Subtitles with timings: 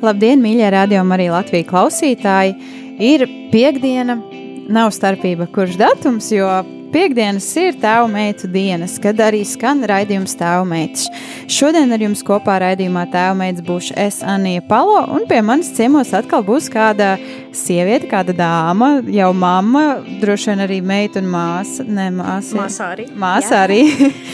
[0.00, 2.54] Labdien, mīļie radio arī Latvijas klausītāji!
[3.04, 4.16] Ir piekdiena,
[4.72, 6.48] nav starpība, kurš datums, jo
[6.94, 11.04] piekdienas ir tēva meitu dienas, kad arī skan raidījums tēva meitas.
[11.52, 16.14] Šodien ar jums kopā raidījumā tēva meitas būšu es, Anija Palo, un pie manis ciemos
[16.16, 17.12] atkal būs kāda
[17.52, 19.86] sieviete, kāda dāma, jau mamma,
[20.24, 21.84] droši vien arī meita un māsa.
[21.84, 22.56] Nē, māsa.
[22.56, 23.10] Māsa arī.
[23.12, 23.82] Māsa arī.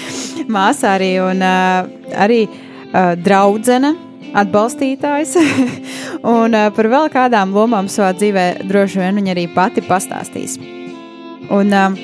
[0.59, 3.97] māsa arī un uh, arī uh, draudzene
[4.43, 5.37] atbalstītājs.
[6.37, 10.59] un uh, par vēl kādām lomām savā dzīvē droši vien viņa arī pati pastāstīs.
[11.53, 11.97] Un uh,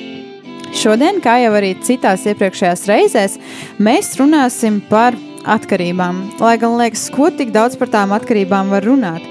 [0.75, 3.37] šodien, kā jau arī citās iepriekšējās reizēs,
[3.83, 6.23] mēs runāsim par atkarībām.
[6.41, 9.25] Lai gan liekas, ko tik daudz par tām atkarībām var runāt,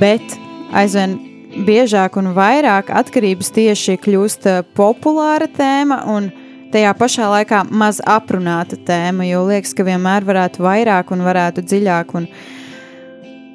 [0.00, 0.36] bet
[0.76, 1.16] aizvien
[1.64, 6.30] biežāk un vairāk atkarības tieši kļūst populāra tēma un
[6.74, 12.14] tajā pašā laikā maz aprunāta tēma, jo liekas, ka vienmēr varētu vairāk un varētu dziļāk
[12.18, 12.28] un,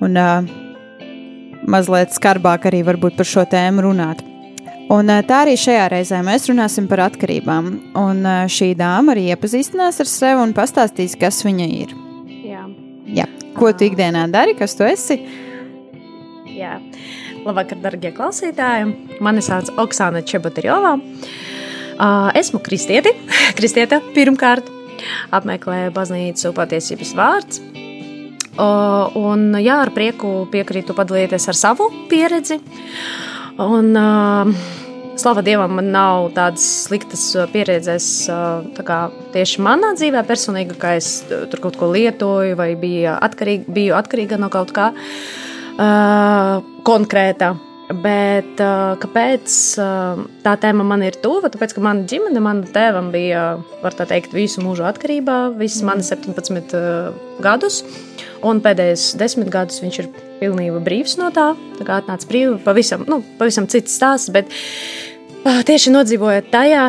[0.05, 0.49] un uh,
[1.69, 4.23] mazliet skarbāk arī varbūt par šo tēmu runāt.
[4.89, 7.67] Un tā arī šajā reizē mēs runāsim par atkarībām.
[7.99, 11.93] Un šī dāma arī iepazīstinās ar sevi un pastāstīs, kas viņa ir.
[12.47, 12.63] Jā.
[13.19, 13.27] Jā.
[13.53, 15.19] Ko tu ikdienā dari, kas tu esi?
[16.55, 16.79] Jā.
[17.45, 19.21] Labvakar, darbie klausītāji!
[19.23, 20.97] Mani sauc Oksana Čebutarjovā.
[20.97, 21.48] Uh,
[22.39, 23.13] esmu kristieti,
[23.57, 24.69] kristieta pirmkārt,
[25.35, 27.61] apmeklēju baznīcu patiesības vārds.
[28.59, 32.59] Un jā, ar prieku piekrītu padalīties ar savu pieredzi.
[33.59, 33.95] Un,
[35.19, 38.05] Slava Dievam, man nav tādas sliktas pieredzes
[38.87, 38.99] kā
[39.33, 44.39] tieši manā dzīvē, personīgi, ka es tur kaut ko lietoju vai biju atkarīga, biju atkarīga
[44.39, 47.51] no kaut kā uh, konkrēta.
[47.89, 48.59] Bet
[49.01, 49.53] kāpēc
[50.45, 51.49] tā tēma man ir tuva?
[51.49, 53.45] Tāpēc, ka mana ģimene, manam tēvam bija,
[53.81, 57.79] var tā teikt, visu mūžu atkarībā, visas manas 17 uh, gadus.
[58.45, 61.47] Un pēdējos desmit gadus viņš ir pilnībā brīvs no tā.
[61.79, 64.29] Tā kā atnāca brīvi, pavisam, nu, pavisam cits stāsts.
[64.37, 64.53] Bet
[65.65, 66.83] tieši nodzīvojot tajā,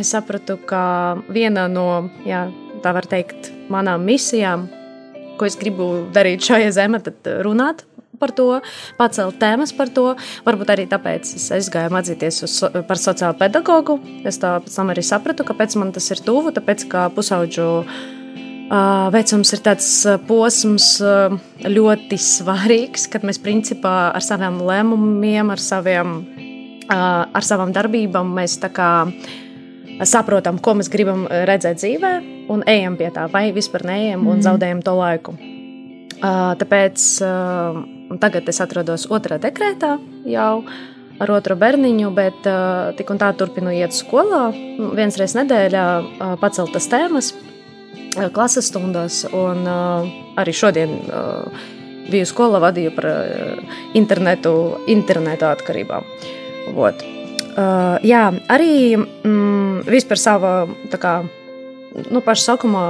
[0.00, 2.46] es sapratu, ka viena no, jā,
[2.80, 4.70] tā var teikt, manām misijām,
[5.36, 7.84] ko es gribu darīt šajā zemē, tad runāt
[8.20, 8.48] par to,
[8.98, 10.08] pacelt tēmas par to.
[10.46, 13.98] Varbūt arī tāpēc es aizgāju mācīties uz, par sociālo pedagogu.
[14.26, 16.52] Es tā pēc tam arī sapratu, kāpēc man tas ir tuvu.
[16.56, 19.90] Tāpēc, ka pusauģu uh, vecums ir tāds
[20.28, 26.20] posms uh, ļoti svarīgs, kad mēs principā ar saviem lēmumiem, ar, saviem,
[26.86, 28.92] uh, ar savām darbībām mēs kā
[30.04, 32.12] saprotam, ko mēs gribam redzēt dzīvē,
[32.52, 35.36] un ejam pie tā, vai vispār neejam un zaudējam to laiku.
[36.20, 37.04] Tāpēc
[38.22, 39.96] tagad es atrodos otrā dekrētā
[40.30, 40.52] jau
[41.16, 42.46] ar otru bērniņu, bet
[42.98, 44.50] tik un tā turpinu iet skolā.
[44.96, 45.86] Viens reizes nedēļā
[46.42, 47.32] paceltas tēmas,
[48.36, 49.64] klases stundās, un
[50.36, 50.98] arī šodien
[52.06, 53.08] biju skolā vadīju par
[53.98, 54.52] internetu,
[54.92, 56.06] internetu atkarībām.
[56.76, 57.02] Vot.
[58.04, 60.54] Jā, arī mm, vispār savā,
[60.92, 61.12] tā kā,
[62.12, 62.82] nu, paša sākumā,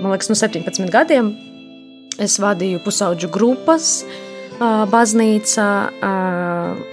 [0.00, 1.34] man liekas, no 17 gadiem
[2.22, 4.04] Es vadīju pusauģu grupas,
[4.60, 5.70] baznīcā,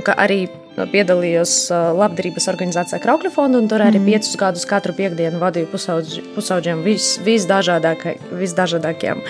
[0.07, 0.47] kā arī
[0.91, 1.53] piedalījos
[1.99, 4.07] labdarības organizācijā Kraukļa fonda, un tur arī mm.
[4.07, 9.21] piecus gadus katru piekdienu vadīju pusaudž, pusauģiem vis, visdažādākajiem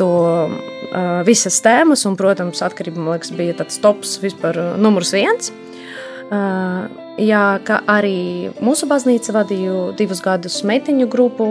[0.00, 0.10] to
[1.28, 5.52] visas tēmas, un, protams, atkarība, man liekas, bija tāds tops vispār numurs viens.
[7.16, 11.46] Jā, kā arī mūsu baznīca vadīja divus gadus meitiņu grupu.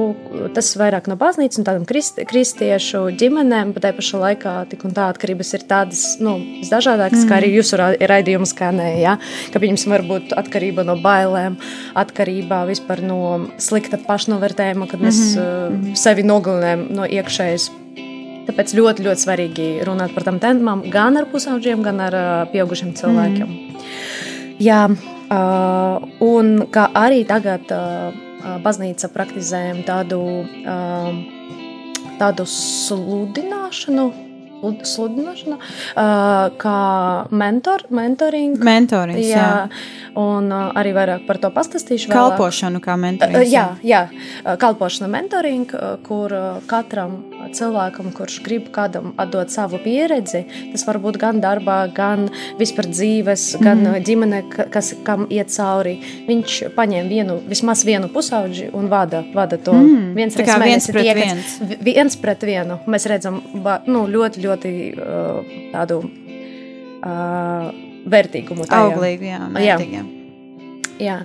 [0.53, 4.93] Tas vairāk no baznīcas un tādām krist, kristiešu ģimenēm, bet tajā pašā laikā tik un
[4.93, 6.35] tā atkarības ir tādas nu,
[6.69, 7.29] dažādākas, mm.
[7.31, 8.99] kā arī jūsu raidījuma skanēja.
[9.01, 9.15] Ja?
[9.53, 11.57] Ka viņam var būt atkarība no bailēm,
[11.97, 13.17] atkarība vispār no
[13.57, 15.97] slikta pašnovērtējuma, kad mēs mm -hmm.
[15.97, 17.71] sevi nogalinām no iekšējas.
[18.45, 22.21] Tāpēc ļoti, ļoti svarīgi runāt par tām tēmām gan ar pusauģiem, gan ar
[22.53, 23.49] pieaugušiem cilvēkiem.
[23.49, 24.61] Mm.
[24.61, 25.14] Jā, Uh,
[26.25, 28.11] un kā arī tagad uh,
[28.63, 30.19] baznīca praktizējam tādu,
[30.65, 31.09] uh,
[32.19, 34.24] tādu sludināšanu, slud-
[34.83, 38.57] sludināšana, uh, kā mentor, mentoring.
[38.63, 39.35] Mentorings, jā.
[39.35, 39.69] jā,
[40.15, 42.09] un uh, arī vairāk par to pastāstīšu.
[42.09, 42.35] vēlāk.
[42.35, 43.51] Kalpošanu kā Uh, mentorings.
[43.51, 44.09] Jā, jā,
[44.45, 47.23] Uh, kalpošana mentoring, uh, kur uh, katram
[47.53, 52.29] cilvēkam, kurš grib kādam atdot savu pieredzi, tas var būt gan darbā, gan
[52.59, 54.03] vispār dzīves, gan mm.
[54.05, 55.99] ģimene, ka- kas kam iet cauri.
[56.27, 61.59] Viņš paņem vienu, vismaz vienu pusauģi un vada, vada to Mm, viens viens pret viens.
[61.59, 62.79] Vi- Viens pret vienu.
[62.87, 63.41] Mēs redzam
[63.87, 67.71] nu, ļoti, ļoti uh, tādu uh,
[68.05, 68.67] vērtīgumu.
[68.69, 68.91] tajā.
[68.91, 69.39] Auglīgi, jā.
[69.45, 69.77] un Jā.
[70.99, 71.15] jā.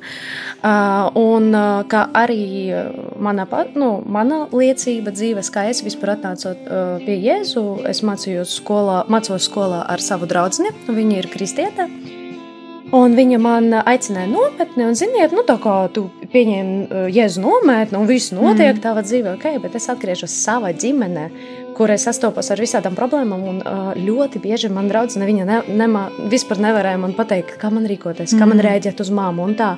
[0.61, 2.43] Uh, un uh, kā arī
[2.75, 2.91] uh,
[3.23, 8.59] mana, pa- nu, mana liecība dzīves, kā es vispār atnācu uh, pie Jēzu, es mācījos
[8.61, 10.73] skolā, mācos skolā ar savu draugu.
[10.89, 11.87] Viņa ir kristiete.
[12.91, 17.95] Un viņa man aicināja nometni, un, ziniet, nu, tā kā tu pieņem uh, jēzu nometni,
[18.01, 18.81] un viss notiek mm.
[18.83, 21.29] tavā dzīvē, ok, bet es atgriežos savā ģimenē,
[21.81, 23.45] kur es sastopos ar visādām problēmām.
[23.49, 27.89] Un uh, ļoti bieži man draudzene viņa ne, nemā, vispār nevarēja man pateikt, kā man
[27.89, 29.49] rīkoties, kā man rēģēt uz māmu.
[29.49, 29.73] Un, tā.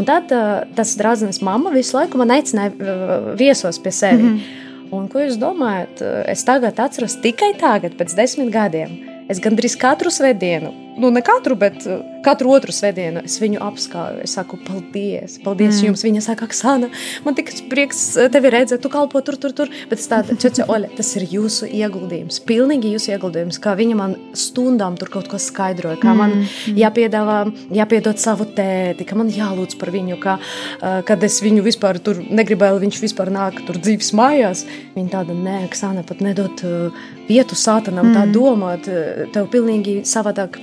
[0.00, 4.32] un tad uh, tas draudzenes mamma visu laiku man aicināja uh, viesos pie sevis.
[4.32, 4.68] Mm.
[4.92, 6.02] Un ko jūs domājat?
[6.28, 8.92] Es tagad atceros tikai tagad, pēc desmit gadiem.
[9.32, 14.22] Es gandrīz katru svētdienu, nu ne katru, bet uh, katru otru svētdienu es viņu apskauju.
[14.24, 15.86] Es saku, paldies, paldies mm.
[15.88, 16.04] jums.
[16.06, 16.90] Viņa saka, Aksana,
[17.26, 18.00] man tik prieks
[18.32, 19.72] tevi redzēt, tu kalpo tur, tur, tur.
[19.90, 24.16] Bet es tādu, čeče, Oļa, tas ir jūsu ieguldījums, pilnīgi jūsu ieguldījums, kā viņa man
[24.38, 26.34] stundām tur kaut ko skaidroja, kā man
[26.78, 27.38] jāpiedāvā,
[27.74, 32.20] jāpiedod savu tēti, ka man jālūdz par viņu, ka, uh, kad es viņu vispār tur
[32.22, 34.66] negribēju, lai viņš vispār nāk tur dzīves mājās.
[34.96, 40.60] Viņa tāda, nē, Aksana, pat nedod uh, vietu sātanam tā domāt, uh, tev pilnīgi savādāk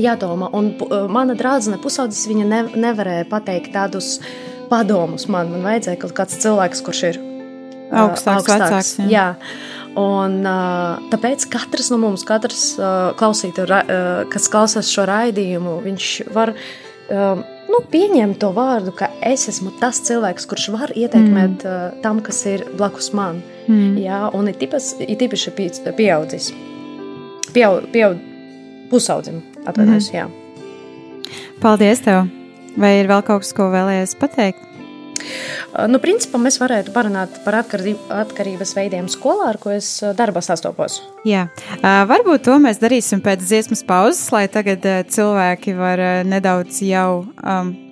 [0.00, 0.50] jādomā.
[0.56, 4.16] Un uh, mana draudzene pusaudzis viņa ne, nevarēja pateikt tādus
[4.70, 5.52] padomus man.
[5.54, 9.10] Man vajadzēja kaut kāds cilvēks, kurš ir uh, Augstāks, vecāks, jā.
[9.14, 9.26] Jā.
[9.96, 16.08] Un, uh, tāpēc katrs no mums, katrs uh, klausītājs, uh, kas klausās šo raidījumu, viņš
[16.36, 17.40] var uh,
[17.70, 21.72] nu, pieņemt to vārdu, ka es esmu tas cilvēks, kurš var ietekmēt mm.
[21.72, 23.40] uh, tam, kas ir blakus man.
[23.66, 23.96] Mm.
[24.04, 26.52] Jā, un ir īpaši, ir pie- pieaudzis.
[27.54, 28.20] Pieaug, pieaug
[28.90, 30.12] pusaudzim, atvainojos.
[30.14, 30.32] Mm.
[31.62, 32.26] Paldies tev!
[32.76, 34.62] Vai ir vēl kaut kas, ko vēlējies pateikt?
[35.90, 41.00] Nu, principā mēs varētu parunāt par atkarības veidiem skolā, ar ko es uh, darbā sastopos.
[41.28, 41.46] Jā,
[41.78, 46.80] uh, varbūt to mēs darīsim pēc dziesmas pauzes, lai tagad uh, cilvēki var uh, nedaudz
[46.84, 47.85] jau um, uh,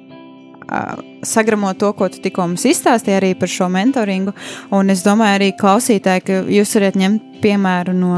[1.25, 4.35] sagramot to, ko tu tikko mums izstāstīji arī par šo mentoringu.
[4.75, 8.17] Un es domāju, arī klausītāji, ka jūs varat ņemt piemēru no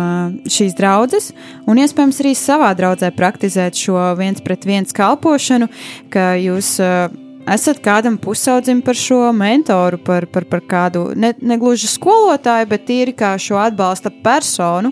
[0.51, 1.33] šīs draudzes
[1.67, 5.71] un iespējams arī savā draudzē praktizēt šo viens pret viens kalpošanu,
[6.13, 6.77] ka jūs.
[6.83, 12.69] Uh, esat kādam pusaudzim par šo mentoru, par, par, par kādu ne, ne gluži skolotāju,
[12.73, 14.91] bet tīri kā šo atbalsta personu,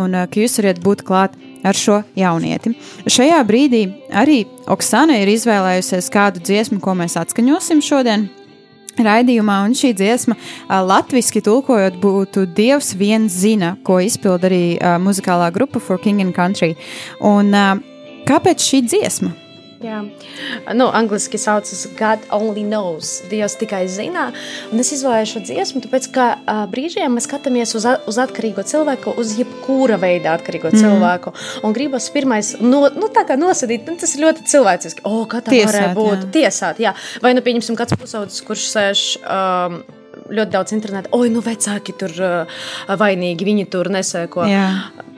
[0.00, 1.36] un ka jūs varat būt klāt
[1.66, 2.74] ar šo jaunieti.
[3.10, 8.28] Šajā brīdī arī Oksana ir izvēlējusies kādu dziesmu, ko mēs atskaņosim šodien.
[9.00, 10.34] Raidījumā, un šī dziesma,
[10.68, 14.64] latviešu tulkojot, būtu Dievs viens zina, ko izpilda arī
[15.00, 16.74] muzikālā grupa For King and Country.
[17.24, 17.54] Un,
[18.28, 19.32] kāpēc šī dziesma?
[19.80, 20.02] Jā,
[20.76, 23.22] nu, angliski saucas God only knows.
[23.30, 24.26] Dievs tikai zina.
[24.68, 29.14] Un es izvēlējos šo dziesmu, tāpēc, ka uh, brīžiem mēs skatāmies uz, uz atkarīgo cilvēku,
[29.20, 30.82] uz jebkura veida atkarīgo mm.
[30.84, 31.32] cilvēku.
[31.64, 35.06] Un gribas pirmais, no, nu, tā kā nosadīt, nu, tas ir ļoti cilvēciski.
[35.08, 36.26] O, kā tā Tiesāt, varēja būt?
[36.26, 36.32] jā.
[36.36, 36.92] Tiesāt, jā.
[37.24, 39.06] Vai nu pieņemsim kāds pusaudzis, kurš sēž.
[39.24, 39.80] Um,
[40.30, 42.58] Ļoti daudz internetā, oi, nu, vecāki tur uh,
[43.00, 44.44] vainīgi, viņi tur nesēko.
[44.46, 44.66] Jā.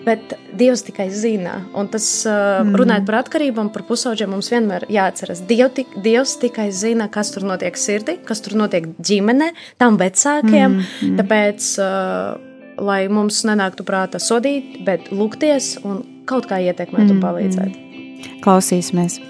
[0.07, 2.75] Bet Dievs tikai zina, un tas uh, mm.
[2.81, 5.45] runājot par atkarībām, par pusauģiem, mums vienmēr jāatcerās.
[5.49, 10.81] Diev, tik, Dievs tikai zina, kas tur notiek sirdī, kas tur notiek ģimenē, tam vecākiem.
[10.83, 11.17] Mm.
[11.23, 17.15] Tāpēc, uh, lai mums nenāktu prātā sodīt, bet lūgties un kaut kā ietekmēt mm.
[17.15, 18.41] un palīdzēt.
[18.43, 19.21] Klausīsimies!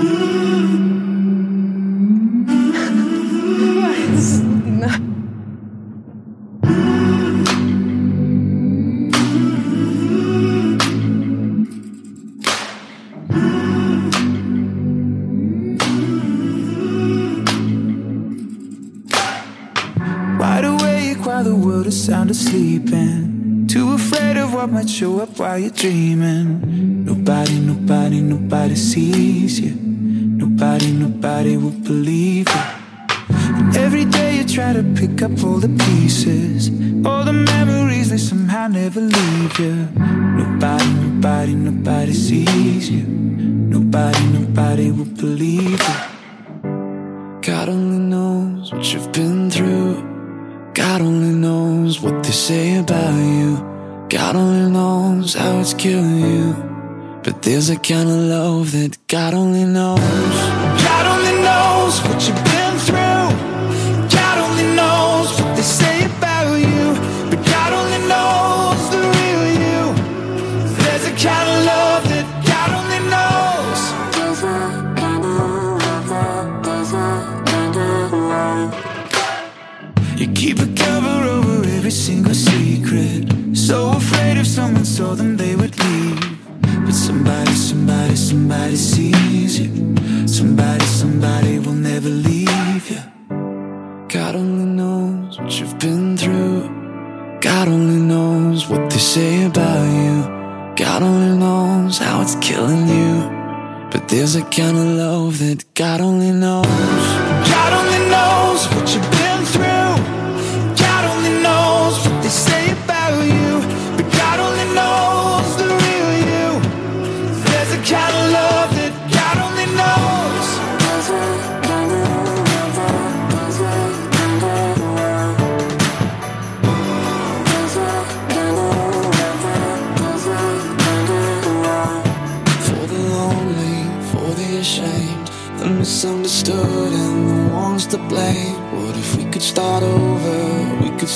[0.00, 1.79] Wide
[22.48, 27.04] and too afraid of what might show up while you're dreaming.
[27.04, 29.74] Nobody, nobody, nobody sees you.
[29.74, 32.62] Nobody, nobody will believe you.
[33.28, 36.70] And every day you try to pick up all the pieces,
[37.04, 39.88] all the memories they somehow never leave you.
[40.40, 43.02] Nobody, nobody, nobody sees you.
[43.06, 45.94] Nobody, nobody will believe you.
[47.42, 50.10] God only knows what you've been through.
[50.72, 51.29] God only
[51.90, 53.56] knows what they say about you.
[54.08, 56.54] God only knows how it's killing you.
[57.24, 59.98] But there's a kind of love that God only knows.
[60.86, 62.49] God only knows what you've
[84.96, 86.20] saw them, they would leave.
[86.84, 89.70] But somebody, somebody, somebody sees you.
[90.26, 93.02] Somebody, somebody will never leave you.
[94.08, 96.62] God only knows what you've been through.
[97.40, 100.16] God only knows what they say about you.
[100.84, 103.14] God only knows how it's killing you.
[103.92, 106.99] But there's a kind of love that God only knows.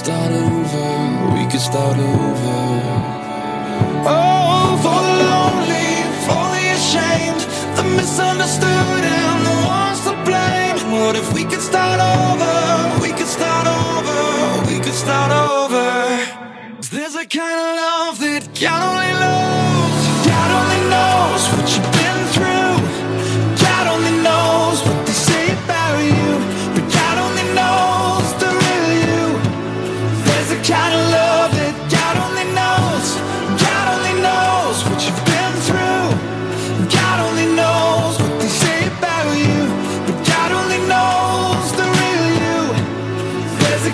[0.05, 1.35] Start over.
[1.35, 2.57] We could start over.
[4.05, 5.93] Oh, for the lonely,
[6.27, 7.41] for the ashamed,
[7.79, 10.77] the misunderstood, and the ones to blame.
[10.93, 13.01] What if we could start over?
[13.01, 14.21] We could start over.
[14.69, 15.87] We could start over.
[16.93, 19.95] There's a kind of love that God only knows.
[20.29, 21.44] God only knows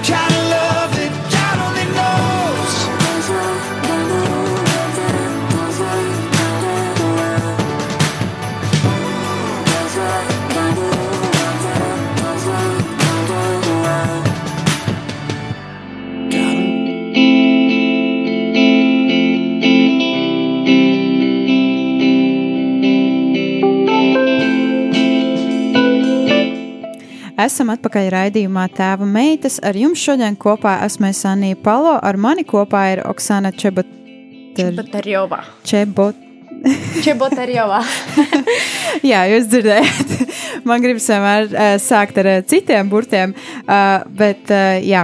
[0.03, 0.40] kind of
[27.51, 29.57] Esam atpakaļ raidījumā Tēva meitas.
[29.67, 33.89] Ar jums šodien kopā esmu es Anija Palo, ar mani kopā ir Oksana Čebot.
[34.55, 35.41] Čebotarjovā.
[35.67, 36.21] Čebot.
[37.03, 37.81] Čebotarjovā.
[39.11, 40.15] Jā, jūs dzirdējat.
[40.69, 45.03] Man gribas vienmēr uh, sākt ar uh, citiem burtiem, uh, bet uh, jā.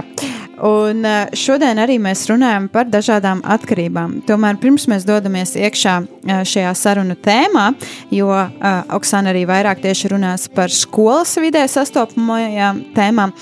[0.57, 4.15] Un uh, šodien arī mēs runājam par dažādām atkarībām.
[4.25, 7.67] Tomēr pirms mēs dodamies iekšā uh, šajā sarunu tēmā,
[8.13, 8.65] jo uh,
[8.97, 13.33] Oksana arī vairāk tieši runās par skolas vidē sastopamajām tēmām,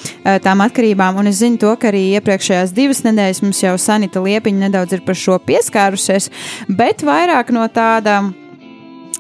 [0.43, 1.19] tām atkarībām.
[1.21, 5.05] Un es zinu to, ka arī iepriekšējās divas nedēļas mums jau Sanita Liepiņa nedaudz ir
[5.05, 6.31] par šo pieskārusies,
[6.67, 8.33] bet vairāk no tādām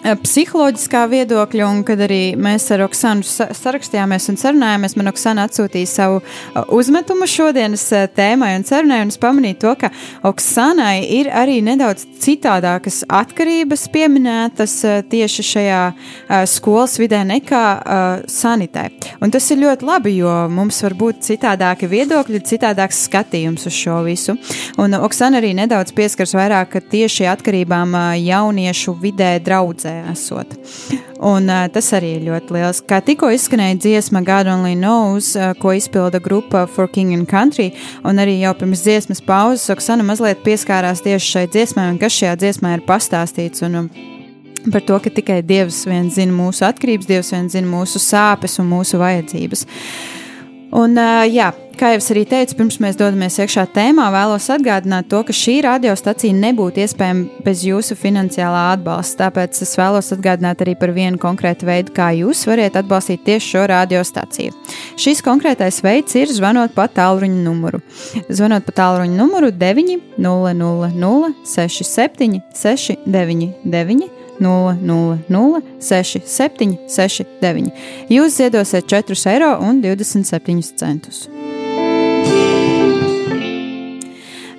[0.03, 5.89] psiholoģiskā viedokļa, un kad arī mēs ar Oksanu sa- sarakstījāmies un sarunājāmies, man Oksana atsūtīja
[5.89, 9.89] savu uh, uzmetumu šodienas uh, tēmai un sarunai, un es pamanīju to, ka
[10.27, 14.75] Oksanai ir arī nedaudz citādākas atkarības pieminētas
[15.09, 15.81] tieši šajā
[16.49, 17.63] skolas vidē nekā
[18.31, 18.87] sanitē.
[19.23, 23.99] Un tas ir ļoti labi, jo mums var būt citādāki viedokļi, citādāks skatījums uz šo
[24.05, 24.37] visu.
[24.81, 30.55] Un Oksana arī nedaudz pieskars vairāk tieši atkarībām jauniešu vidē draudzē esot.
[31.19, 32.81] Un, uh, tas arī ir ļoti liels.
[32.87, 37.71] Kā tikko izskanēja dziesma God Only Knows, uh, ko izpilda grupa For King and Country,
[38.03, 42.35] un arī jau pirms dziesmas pauzes Oksana mazliet pieskārās tieši šai dziesmai, un kas šajā
[42.43, 43.65] dziesmā ir pastāstīts.
[43.65, 43.89] Un, um,
[44.71, 48.65] Par to, ka tikai Dievs vien zina mūsu atkarības, Dievs vien zina mūsu sāpes un
[48.71, 49.61] mūsu vajadzības.
[50.73, 50.97] Un,
[51.29, 55.35] jā, kā jau es arī teicu, pirms mēs dodamies iekšā tēmā, vēlos atgādināt to, ka
[55.35, 59.25] šī radiostacija nebūtu iespējama bez jūsu finansiālā atbalsta.
[59.25, 63.63] Tāpēc es vēlos atgādināt arī par vienu konkrētu veidu, kā jūs varat atbalstīt tieši šo
[63.71, 64.55] radiostaciju.
[64.99, 67.81] Šis konkrētais veids ir zvanot pa tālruņa numuru.
[68.27, 74.14] Zvanot pa tālruņa numuru 900 67 699.
[74.39, 77.71] 000 67 69.
[78.09, 79.55] Jūs ziedosiet 4,27 eiro.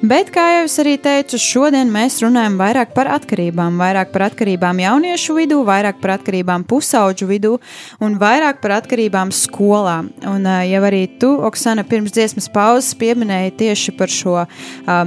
[0.07, 4.79] Bet, kā jau es arī teicu, šodien mēs runājam vairāk par atkarībām, vairāk par atkarībām
[4.85, 7.55] jauniešu vidū, vairāk par atkarībām pusauģu vidū
[8.05, 9.97] un vairāk par atkarībām skolā.
[10.29, 14.47] Un jau arī tu, Oksana, pirms dziesmas pauzes pieminēji tieši par šo uh,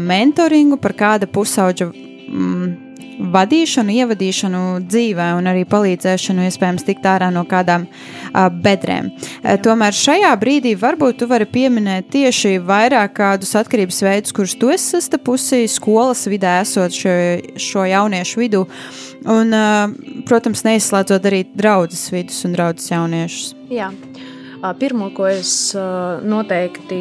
[0.01, 1.91] mentoringu, par kāda pusauģa.
[2.27, 2.88] Mm,
[3.19, 9.11] vadīšanu, ievadīšanu dzīvē un arī palīdzēšanu, iespējams, tikt ārā no kādām uh, bedrēm.
[9.11, 14.71] Uh, tomēr šajā brīdī varbūt tu vari pieminēt tieši vairāk kādus atkarības veidus, kurus tu
[14.73, 17.15] esi sastapusi skolas vidē, esot šo,
[17.59, 18.65] šo jauniešu vidū.
[19.27, 23.53] Un, uh, protams, neizslēdzot arī draudzes vidus un draudzes jauniešus.
[23.73, 23.91] Jā.
[24.75, 26.97] Pirmo, ko es noteikti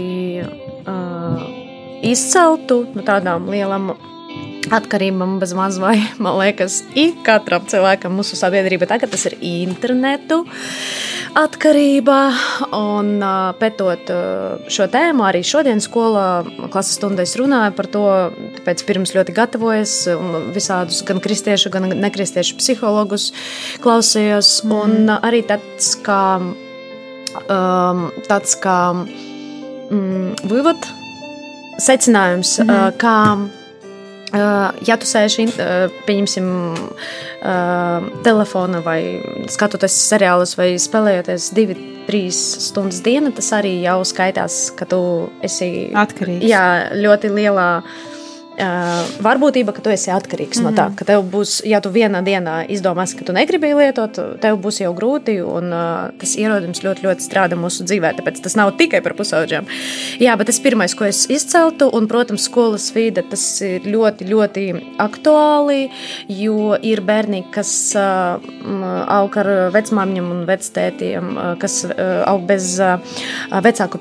[2.06, 3.90] izceltu no tādām lielām
[4.74, 10.42] atkarībām bez maz vai, man liekas, ik katram cilvēkam mūsu sabiedrība tagad tas ir internetu
[11.38, 12.18] atkarība.
[12.78, 13.22] Un
[13.60, 14.12] pētot
[14.72, 18.04] šo tēmu, arī šodien skolā klases stundē es runāju par to,
[18.58, 19.94] tāpēc pirms ļoti gatavojos
[20.56, 23.30] visādus gan kristiešu, gan nekristiešu psihologus
[23.84, 24.58] klausījos.
[24.64, 24.78] Mm.
[24.78, 26.22] Un arī tāds kā,
[27.44, 30.90] um, tāds kā mm, vivot,
[31.82, 32.74] secinājums, mm.
[32.74, 33.16] uh, kā
[34.32, 35.46] Ja tu sēži,
[36.04, 36.48] pieņemsim,
[38.26, 38.98] telefona vai
[39.48, 41.76] skatoties seriālus vai spēlējoties divi,
[42.08, 45.00] trīs stundas dienā, tas arī jau skaitās, ka tu
[45.44, 46.44] esi atkarīgs.
[46.48, 46.64] Jā,
[46.96, 47.70] ļoti lielā
[48.58, 50.74] Uh, varbūtība, ka tu esi atkarīgs mm -hmm.
[50.74, 50.94] no tā, mhm.
[50.98, 54.90] ka tev būs, ja tu vienā dienā izdomāsi, ka tu negribi lietot, tev būs jau
[54.94, 58.16] grūti, un uh, tas ierodums ļoti, ļoti strādā mūsu dzīvē.
[58.18, 59.66] Tāpēc tas nav tikai par pusauģiem.
[60.18, 64.64] Jā, bet tas pirmais, ko es izceltu, un, protams, skolas vide, tas ir ļoti, ļoti
[64.98, 65.90] aktuāli,
[66.28, 68.40] jo ir bērni, kas uh,
[69.06, 71.86] aug ar vecmāmiņiem un vectētiem, kas
[72.26, 72.80] aug bez
[73.50, 74.00] vecāku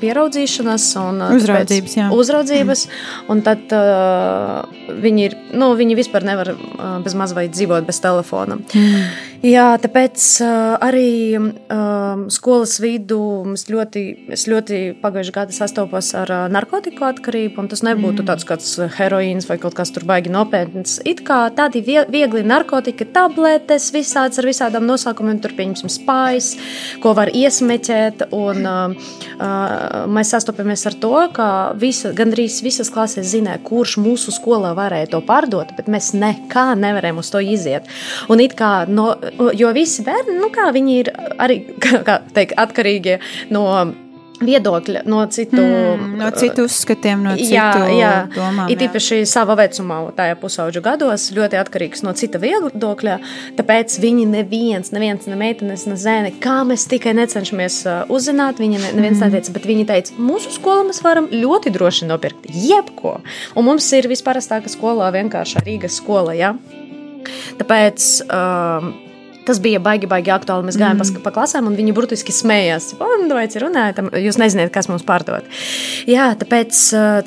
[0.00, 1.96] pieraudzīšanas un uzraudzības.
[2.12, 3.30] uzraudzības mm.
[3.32, 4.64] un tad uh,
[5.04, 8.58] viņi, ir, nu, viņi vispār nevar uh, bez mazliet dzīvot bez telefona.
[8.74, 9.06] Mm.
[9.44, 13.18] Jā, tāpēc uh, arī uh, skolas vidū
[13.52, 18.28] es ļoti, es ļoti pagājušajā gadā sastopos ar uh, narkotiku atkarību, un tas nebūtu mm.
[18.30, 20.96] tāds kāds heroīns vai kaut kas tur baigi nopietns.
[21.04, 26.54] It kā tādi viegli narkotika tabletes, visāds ar visādām nosaukumiem, tur pieņemsim spājas,
[27.04, 33.28] ko var iesmeķēt, un uh, uh, mēs sastopamies ar to, ka visa, gandrīz visas klases
[33.34, 37.88] zina, zināja, kurš mūsu skolā varēja to pārdot, bet mēs nekā nevarējām uz to iziet.
[38.28, 39.14] Un it kā, no,
[39.54, 41.60] jo visi bērni, nu kā viņi ir arī,
[42.06, 43.18] kā teikt, atkarīgi
[43.50, 43.66] no
[44.42, 48.12] viedokļa, no citu, mm, no citu uzskatiem, no citu jā, jā.
[48.34, 48.70] domām.
[48.72, 53.18] Ir īpaši savā vecumā, tajā pusauģu gados, ļoti atkarīgs no cita viedokļa.
[53.58, 58.58] Tāpēc viņi neviens, neviens ne meitenes, ne zēni, kā mēs tikai necenšamies uh, uzzināt.
[58.62, 59.30] Viņi ne, neviens mm.
[59.30, 63.20] neteica, bet viņi teica, mūsu skolā mēs varam ļoti droši nopirkt jebko.
[63.54, 66.34] Un mums ir visparastākā skolā vienkārši Rīgas skola.
[66.38, 66.54] Ja?
[67.60, 68.92] Tāpēc um,
[69.44, 70.64] Tas bija baigi, baigi aktuāli.
[70.64, 71.16] Mēs gājām mm.
[71.18, 72.94] pa, pa klasēm, un viņi burtiski smējās.
[72.96, 75.44] Vai nu, runājat, jūs nezināt, kas mums pārdod.
[76.08, 76.78] Jā, tāpēc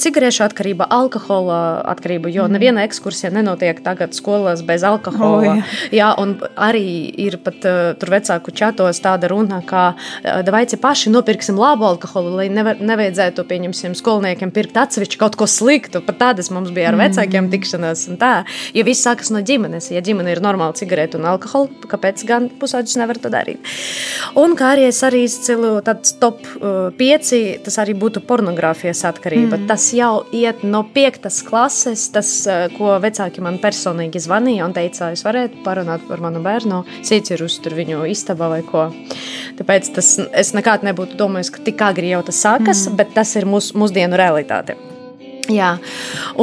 [0.02, 1.60] cigarešu atkarība, alkohola
[1.94, 2.58] atkarība, jo mm.
[2.58, 5.38] neviena ekskursija nenotiek tagad skolās bez alkohola.
[5.38, 6.00] Oh, jā.
[6.00, 6.88] jā, un arī
[7.28, 7.62] ir pat
[8.02, 9.92] tur vecāku čatos tāda runa, ka
[10.48, 16.02] davaici paši nopirksim labu alkoholu, lai nevar, nevajadzētu, pieņemsim, skolniekiem pirkt atsevišķi kaut ko sliktu.
[16.08, 17.54] Pat tādas mums bija ar vecākiem mm.
[17.54, 18.34] tikšanās tā.
[18.74, 19.92] Jo viss sākas no ģimenes.
[19.94, 22.07] Ja ģimene ir normāla cigarete un alkohola, kāpēc?
[22.08, 23.60] Tāpēc gan pusauģis nevar to darīt.
[24.40, 29.58] Un kā arī es arī izcilu tāds top 5, uh, tas arī būtu pornogrāfijas atkarība.
[29.58, 29.68] Mm.
[29.68, 31.28] Tas jau iet no 5.
[31.48, 36.42] klases, tas, uh, ko vecāki man personīgi zvanīja un teica, es varētu parunāt par manu
[36.46, 38.90] bērnu, sīcirus tur viņu istabā vai ko.
[39.58, 43.00] Tāpēc tas, es nekad nebūtu domājis, ka tik agri jau tas sākas, mm.
[43.00, 44.78] bet tas ir mūs, mūsdienu realitāte.
[45.48, 45.78] Jā,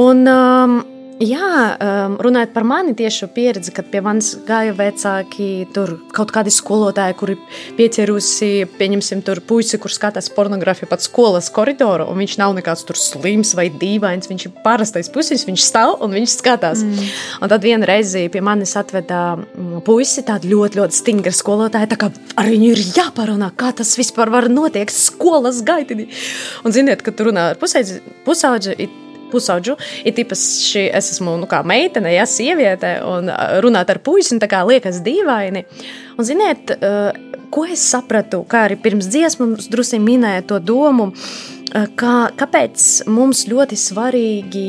[0.01, 0.79] un um,
[1.23, 6.51] Jā, um, runājot par mani tieši pieredzi, kad pie manis gāja vecāki, tur kaut kādi
[6.51, 7.37] skolotāji, kuri
[7.79, 8.49] pieķerusi,
[8.81, 13.55] pieņemsim, tur puisi, kur skatās pornogrāfiju pat skolas koridoru, un viņš nav nekāds tur slims
[13.55, 16.83] vai dīvains, viņš ir parastais puisis, viņš stāv un viņš skatās.
[16.83, 17.15] Mm.
[17.47, 22.01] Un tad vienu reizi pie manis atveda mm, puisi, tāda ļoti, ļoti stingra skolotāja, tā
[22.01, 26.11] kā ar viņu ir jāparunā, kā tas vispār var notiekt skolas gaitini.
[26.67, 28.91] Un ziniet, kad tu runā ar pusauģi,
[29.35, 29.77] pusauģu.
[30.07, 33.31] Ir īpaši es esmu nu, meitene, ja sieviete, un
[33.65, 35.65] runāt ar puisi liekas dīvaini.
[36.17, 36.73] Un, ziniet,
[37.55, 41.11] ko es sapratu, kā arī pirms dziesmas drusku minēja to domu,
[41.99, 44.67] kā, kāpēc mums ļoti svarīgi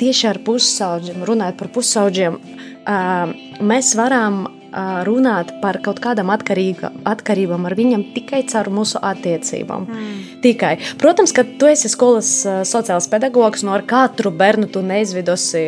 [0.00, 2.38] tieši ar pusauģiem, runājot par pusauģiem,
[2.84, 4.44] mēs varam
[5.06, 9.86] runāt par kaut kādām atkarībām ar viņiem tikai caur mūsu attiecībām.
[9.86, 10.22] Mm.
[10.42, 10.72] Tikai.
[10.98, 12.30] Protams, ka tu esi skolas
[12.66, 15.64] sociāls pedagogs, no ar katru bērnu tu neizvidosi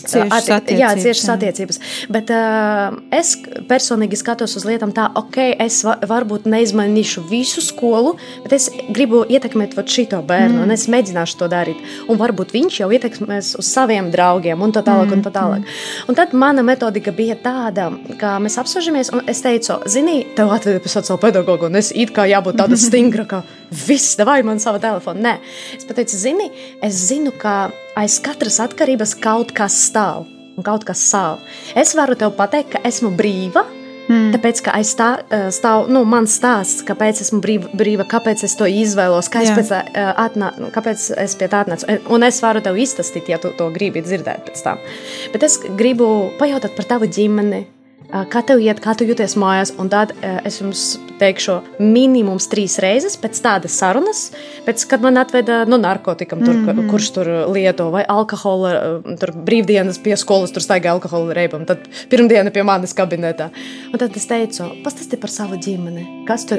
[0.00, 1.80] Ciešas Atti- jā, attiecības, ciešas attiecības.
[2.12, 3.34] Bet uh, es
[3.68, 9.22] personīgi skatos uz lietām tā, ok, es va, varbūt neizmainīšu visu skolu, bet es gribu
[9.28, 10.64] ietekmēt šito bērnu, mm.
[10.64, 11.80] un es mēģināšu to darīt.
[12.10, 15.14] Un varbūt viņš jau ietekmēs uz saviem draugiem, un tā tālāk.
[15.16, 15.66] Un, tā tālāk.
[16.08, 20.82] un tad mana metodika bija tāda, ka mēs apspriežamies, un es teicu, zini, tev atveda
[20.82, 24.80] pie sociāla pedagoga, un es it kā jābūt tāda stingra, ka viss, vai man sava
[24.82, 25.20] telefona.
[25.30, 25.34] Nē,
[25.78, 26.50] es pateicu, zini,
[26.82, 30.26] es zinu, ka aiz katras atkarības kaut kas stāv.
[30.58, 31.44] Un kaut kas stāv.
[31.78, 33.64] Es varu tev pateikt, ka esmu brīva.
[34.10, 34.32] Mm.
[34.34, 38.56] Tāpēc, ka aiz tā eh, stāv nu, mans stāsts, kāpēc esmu brīva, brīva kāpēc es
[38.58, 39.58] to izvēlos, kā es, Jā.
[39.60, 41.86] pēc, eh, atnā, nu, kāpēc es pie tā atnācu.
[42.10, 44.82] Un es varu tev izstāstīt, ja tu to gribi dzirdēt pēc tam.
[45.30, 46.08] Bet es gribu
[46.40, 47.79] pajautāt par tavu ģimeni, eh,
[48.10, 49.72] kā tev iet, kā tu jūties mājās.
[49.80, 50.12] Un tad
[50.44, 50.84] es jums
[51.20, 54.22] teikšu, minimums trīs reizes pēc tādas sarunas,
[54.66, 56.90] pēc, kad man atveda no narkotikam, tur, mm -hmm.
[56.90, 61.66] kurš tur lieto, vai alkohola, tur brīvdienas pie skolas, tur staigā alkohola reibam.
[61.66, 63.50] Tad pirmdiena pie manis kabinetā.
[63.92, 66.58] Un tad es teicu, pastāsti par savu ģimeni, kas tur,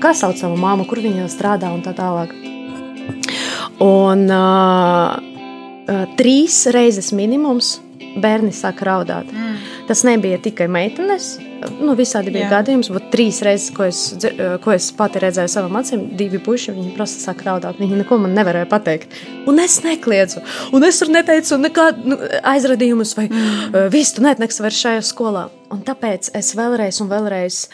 [0.00, 2.30] kā sauc savu māmu, kur viņa strādā un tā tālāk.
[3.80, 5.16] Un uh,
[6.16, 7.80] trīs reizes minimums
[8.22, 9.28] bērni sāk raudāt.
[9.32, 9.56] Mm.
[9.88, 11.36] Tas nebija tikai meitenes.
[11.80, 12.50] Nu, visādi bija Jā.
[12.58, 16.74] gadījums, bet trīs reizes, ko es, uh, ko es pati redzēju savām acīm, divi puiši,
[16.76, 17.80] viņi prasa sāk raudāt.
[17.80, 19.16] Viņi neko man nevarēja pateikt.
[19.48, 20.42] Un es nekliedzu.
[20.76, 22.20] Un es tur neteicu nekādu nu,
[22.54, 23.86] aizradījumus vai mm.
[23.94, 25.46] visu, tu netneks vairs šajā skolā.
[25.72, 27.64] Un tāpēc es vēlreiz un vēlreiz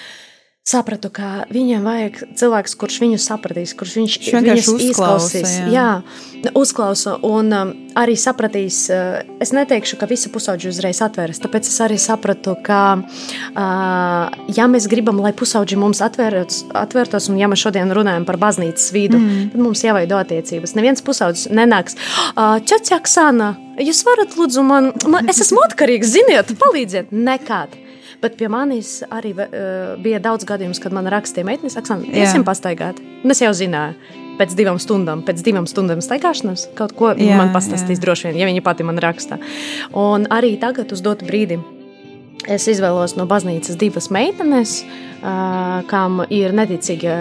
[0.62, 5.56] sapratu, ka viņiem vajag cilvēks, kurš viņu sapratīs, kurš viņš, vienkārši izklausīs.
[5.58, 5.70] jā.
[5.74, 8.78] Jā, uzklausa un um, arī sapratīs.
[8.94, 11.42] Uh, es neteikšu, ka visi pusauģi uzreiz atveras.
[11.42, 17.42] Tāpēc es arī sapratu, ka, uh, ja mēs gribam, lai pusauģi mums atvērtos, atvērtos, un
[17.42, 19.52] ja mēs šodien runājam par baznīcas vidu, mm.
[19.56, 20.76] tad mums jāveido attiecības.
[20.78, 21.98] Neviens pusaudzis nenāks.
[22.36, 27.10] Uh, Čačak, Sana, jūs varat lūdzu man, man es esmu atkarīgs, ziniet, palīdziet.
[27.10, 27.82] Nekād.
[28.22, 33.00] Bet pie manis arī uh, bija daudz gadījumu, kad man rakstīja meitene, Aksana, iesim pastaigāt.
[33.22, 33.96] Un es jau zināju,
[34.38, 38.04] pēc divām stundām, pēc divām stundām staigāšanas, kaut ko jā, man pastāstīs jā.
[38.06, 39.40] droši vien, ja viņa pati man raksta.
[39.98, 41.58] Un arī tagad uz dotu brīdi.
[42.50, 44.80] Es izvēlos no baznīcas divas meitenes,
[45.86, 47.12] kam ir neticīgi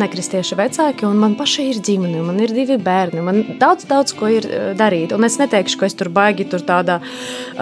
[0.00, 3.22] nekristieši vecāki, un man pašai ir ģimene, man ir divi bērni.
[3.22, 4.48] Man daudz, daudz ko ir
[4.78, 5.14] darīt.
[5.14, 6.98] Un es neteikšu, ka es tur baigi tur tādā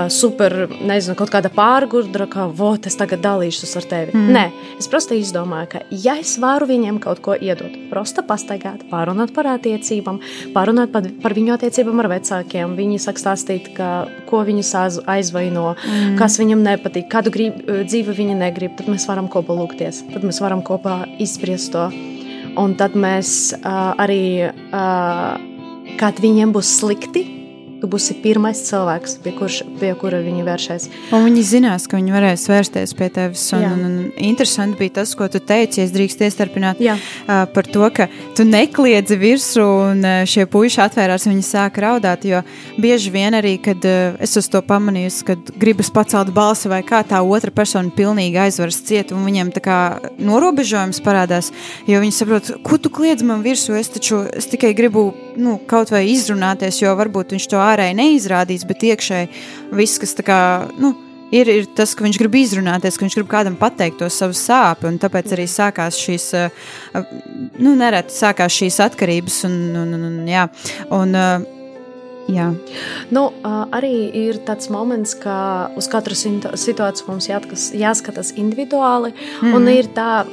[0.09, 4.15] super, nezinu, kaut kāda pārgudra, ka, vot, es tagad dalīšos ar tevi.
[4.17, 4.31] Mm.
[4.33, 4.45] Nē,
[4.81, 9.51] es prosti izdomāju, ka, ja es varu viņiem kaut ko iedot, prosta pastaigāt, pārunāt par
[9.53, 10.23] attiecībām,
[10.57, 13.93] pārunāt par, par viņu attiecībām ar vecākiem, viņi sāk stāstīt, ka,
[14.31, 16.17] ko viņus aiz- aizvaino, mm.
[16.21, 20.41] kas viņam nepatīk, kādu grib, dzīvi viņi negrib, tad mēs varam kopā lūgties, tad mēs
[20.45, 21.89] varam kopā izspriest to.
[22.61, 27.25] Un tad mēs uh, arī, uh, kad viņiem būs slikti,
[27.85, 30.87] tu būsi pirmais cilvēks, pie, kurš, pie kura viņi vēršas.
[31.13, 33.45] Un viņi zinās, ka viņi varēs vērsties pie tevis.
[33.57, 33.97] Un, un, un
[34.31, 36.97] interesanti bija tas, ko tu teici, ja drīkst iestarpināt Jā.
[36.97, 42.25] uh, par to, ka tu nekliedzi virsū un uh, šie puiši atvērās, viņi sāk raudāt.
[42.25, 42.41] Jo
[42.81, 47.03] bieži vien arī, kad uh, es uz to pamanīju, kad gribas pacelt balsi vai kā
[47.05, 49.79] tā otra persona pilnīgi aizvaras ciet, un viņiem tā kā
[50.17, 51.53] norobežojums parādās,
[51.91, 55.93] jo viņi saprot, ko tu kliedz man virsū, es taču es tikai gribu nu, kaut
[55.95, 59.31] vai izrunāties, jo varbūt viņš to ārēji neizrādīs, bet iekšēji
[59.75, 60.39] viss, kas tā kā,
[60.81, 60.95] nu,
[61.35, 64.91] ir, ir tas, ka viņš grib izrunāties, ka viņš grib kādam pateikt to savu sāpju,
[64.91, 67.11] un tāpēc arī sākās šīs, uh,
[67.59, 70.47] nu, nereti sākās šīs atkarības, un, un, un, un jā,
[70.95, 71.51] un, uh,
[72.31, 72.49] jā.
[73.15, 73.95] Nu, arī
[74.25, 75.37] ir tāds moments, ka
[75.79, 79.15] uz katru situāciju mums jāatkas, jāskatās individuāli.
[79.43, 79.57] Mm.
[79.59, 80.25] Un ir tā,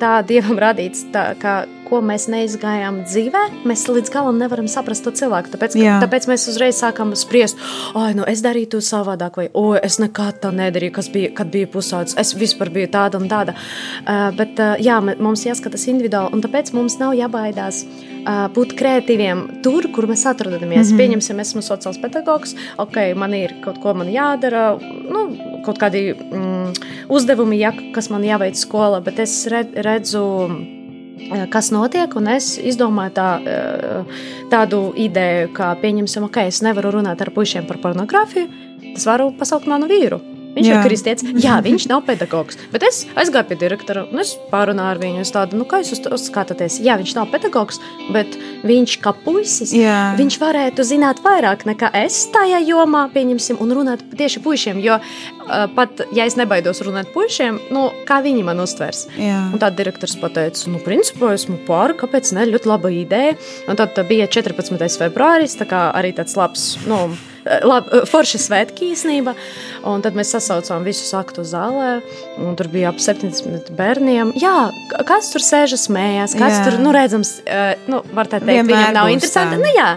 [0.00, 5.12] tā dievam radīts, tā, ka, ko mēs neizgājām dzīvē, mēs līdz galam nevaram saprast to
[5.14, 5.52] cilvēku.
[5.52, 7.60] Tāpēc, ka, tāpēc mēs uzreiz sākam spriest,
[7.94, 11.70] ah, nu es darītu savādāk, vai oh, es nekad tā nedarīju, kas bija, kad biju
[11.76, 12.18] pusaudzis.
[12.18, 13.54] Es vispār biju tāda un tāda.
[14.02, 19.46] Uh, bet uh, jā, mums jāskatās individuāli, un tāpēc mums nav jābaidās uh, būt kreatīviem
[19.64, 20.90] tur, kur mēs atrodamies.
[20.90, 21.02] Mm -hmm.
[21.02, 25.28] Pieņemsim, esmu sociāls pedagogs, ok, man ir kaut ko man jādara, nu,
[25.64, 26.72] kaut kādi mm,
[27.08, 30.73] uzdevumi, jā, kas man jāveic skolā, bet es red- redzu.
[31.18, 34.04] Eh, Kas notiek, es izdomāju tā, eh,
[34.50, 38.48] tādu ideju, ka, pieņemsim, ok, es nevaru runāt ar puikiem par pornogrāfiju,
[38.94, 40.33] es varu pasaukt manu vīru.
[40.54, 40.76] Viņš Jā.
[40.78, 41.30] ir kristietis.
[41.42, 42.58] Jā, viņš nav pedagogs.
[42.70, 45.24] Bet es aizgāju pie direktora un es pārunāju ar viņu.
[45.24, 46.78] Es tādu, nu, kā jūs uz to skatāties?
[46.84, 47.80] Jā, viņš nav pedagogs,
[48.14, 50.14] bet viņš kā puisis, Jā.
[50.18, 54.80] viņš varētu zināt vairāk nekā es tajā jomā, pieņemsim, un runāt tieši puišiem.
[54.84, 59.08] Jo uh, pat, ja es nebaidos runāt puišiem, nu, kā viņi man uztvers?
[59.18, 59.42] Jā.
[59.50, 63.34] Un tad direktors pateica, nu, principā esmu pāri, kāpēc ne, ļoti laba ideja.
[63.68, 64.78] Un tad bija 14.
[65.02, 67.08] februāris, tā kā arī tāds labs, nu,
[67.70, 69.34] lab, forša svētki īsnība.
[69.88, 71.98] Un tad mēs sasaucām visus aktu zālē,
[72.40, 74.32] un tur bija ap 70 bērniem.
[74.40, 74.70] Jā,
[75.08, 76.64] kāds tur sēžas, smējās, kāds Jā.
[76.68, 79.60] tur, nu, redzams, eh, nu, var tā teikt, Vienmēr viņam nav interesanti.
[79.60, 79.90] Nu, jā.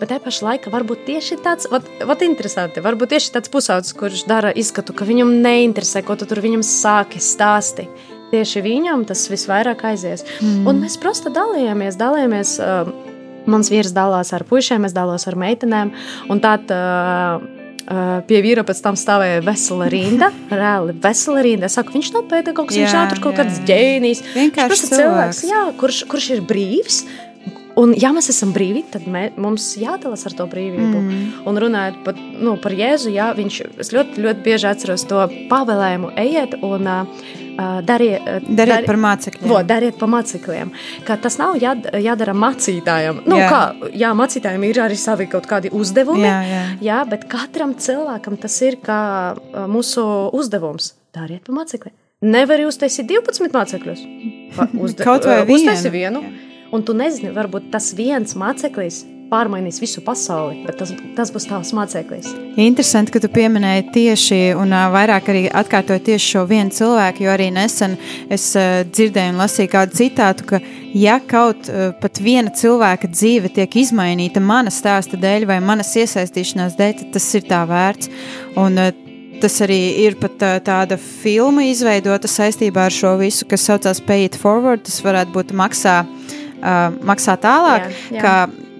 [0.00, 4.26] Bet tajā pašā laikā varbūt tieši tāds, vat, vat interesanti, varbūt tieši tāds pusaudzis, kurš
[4.30, 7.90] dara izskatu, ka viņam neinteresē, ko tu tur viņam sāki stāstīt.
[8.34, 10.24] Tieši viņam tas visvairāk aizies.
[10.42, 10.64] Mm.
[10.66, 12.56] Un mēs prosta dalījāmies, dalījāmies.
[12.58, 13.03] Uh,
[13.50, 15.92] mans vīrs dalās ar puišiem, es dalos ar meitenēm.
[16.32, 17.42] Un tad uh,
[18.28, 20.30] pie vīra pēc tam stāvēja vesela rinda.
[20.54, 21.68] Reāli vesela rinda.
[21.68, 24.24] Es saku, viņš nav pedagogs, viņš Jā, nav tur kaut jā, kāds ģēnijs.
[24.34, 25.44] Vienkārši Viņš prosta cilvēks.
[25.50, 27.04] jā, kurš, kurš ir brīvs.
[27.74, 31.00] Un, ja mēs esam brīvi, tad mē, mums jādalās ar to brīvību.
[31.00, 31.22] Mm.
[31.50, 36.12] Un runājot par, nu, par Jēzu, jā, viņš, es ļoti, ļoti bieži atceros to pavēlējumu,
[36.22, 37.24] ejiet un uh,
[37.86, 39.48] dariet, uh, Dariet par mācekļiem.
[39.50, 40.72] Vo, dariet pa mācekļiem.
[41.06, 43.22] Ka tas nav jād, jādara mācītājam.
[43.26, 43.44] Nu, Jā.
[43.44, 43.50] jā.
[43.50, 46.26] Kā, jā, mācītājiem ir arī savi kaut kādi uzdevumi.
[46.26, 46.62] Jā, jā.
[46.88, 49.00] jā, bet katram cilvēkam tas ir kā
[49.70, 50.94] mūsu uzdevums.
[51.14, 51.94] Dariet pa mācekļiem.
[52.24, 54.04] Nevar uztaisīt 12 mācekļus.
[54.84, 56.22] Uzde, Kaut vai uh, uztaisi vienu.
[56.24, 56.52] vienu.
[56.74, 61.72] Un tu nezini, varbūt tas viens māceklis pārmainīs visu pasauli, bet tas, tas būs tavs
[61.76, 62.30] māceklis.
[62.60, 67.50] Interesanti, ka tu pieminēji tieši un vairāk arī atkārtoji tieši šo vienu cilvēku, jo arī
[67.54, 67.96] nesen
[68.32, 70.60] es dzirdēju un lasīju kādu citātu, ka
[70.94, 71.70] ja kaut
[72.02, 77.32] pat viena cilvēka dzīve tiek izmainīta mana stāsta dēļ vai manas iesaistīšanās dēļ, tad tas
[77.38, 78.12] ir tā vērts.
[78.60, 78.78] Un,
[79.42, 84.28] Tas arī ir pat tā, tāda filma izveidota saistībā ar šo visu, kas saucās Pay
[84.28, 84.84] It Forward.
[84.86, 88.22] Tas varētu būt maksā, uh, maksā tālāk, Jā, jā.
[88.22, 88.73] e,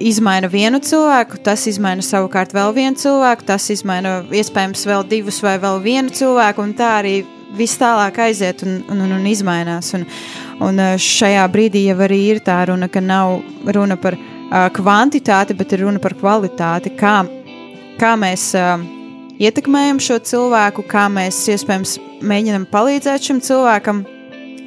[0.00, 5.58] izmaina vienu cilvēku, tas izmaina savukārt vēl vienu cilvēku, tas izmaina iespējams vēl divus vai
[5.60, 7.16] vēl vienu cilvēku, un tā arī
[7.56, 9.92] viss tālāk aiziet un, un, un, un izmainās.
[9.96, 10.04] Un,
[10.64, 15.56] un e, šajā brīdī jau arī ir tā runa, ka nav runa par uh, kvantitāti,
[15.56, 17.18] bet ir runa par kvalitāti, kā,
[18.00, 18.52] kā mēs.
[18.58, 18.94] Uh,
[19.38, 24.02] ietekmējam šo cilvēku, kā mēs iespējams mēģinam palīdzēt šim cilvēkam.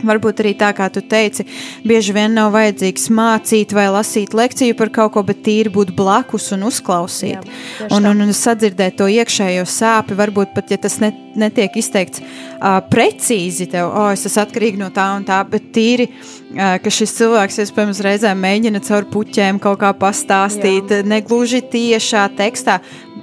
[0.08, 1.46] Varbūt arī tā, kā tu teici,
[1.88, 6.50] bieži vien nav vajadzīgs mācīt vai lasīt lekciju par kaut ko, bet tīri būt blakus
[6.56, 7.46] un uzklausīt.
[7.48, 12.24] Jā, un, un, un sadzirdēt to iekšējo sāpi, varbūt pat, ja tas ne, netiek izteikts
[12.24, 16.94] uh, precīzi, tev, oh, es esmu atkarīgs no tā un tā, bet tīri, uh, ka
[16.94, 21.06] šis cilvēks iespējams reizēm mēģina caur puķēm kaut kā pastāstīt, Jā.
[21.08, 22.80] negluži tiešā tekstā,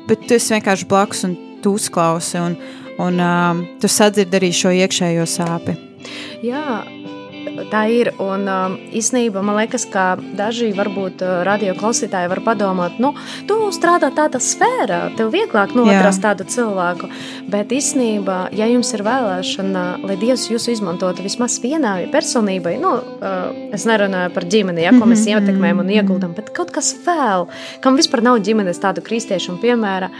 [0.08, 2.56] bet tu esi vienkārši blakus un tu uzklausi, un,
[3.02, 5.87] un um, tu sadzirdi arī šo iekšējo sāpi.
[6.44, 6.64] Jā,
[7.70, 8.10] tā ir.
[8.22, 13.12] Un um, īsnībā man liekas, ka daži varbūt uh, radio klausītāji var padomāt, nu,
[13.48, 17.10] tu strādā tādā sfērā, tev vieglāk nu, atrast tādu cilvēku.
[17.52, 23.38] Bet īsnībā, ja jums ir vēlēšana, lai Dievs jūs izmantotu vismaz vienai personībai, nu, uh,
[23.74, 27.48] es nerunāju par ģimeni, ja, ko mēs ietekmējam un ieguldam, bet kaut kas vēl,
[27.84, 30.10] kam vispār nav ģimenes tādu kristiešu piemēra,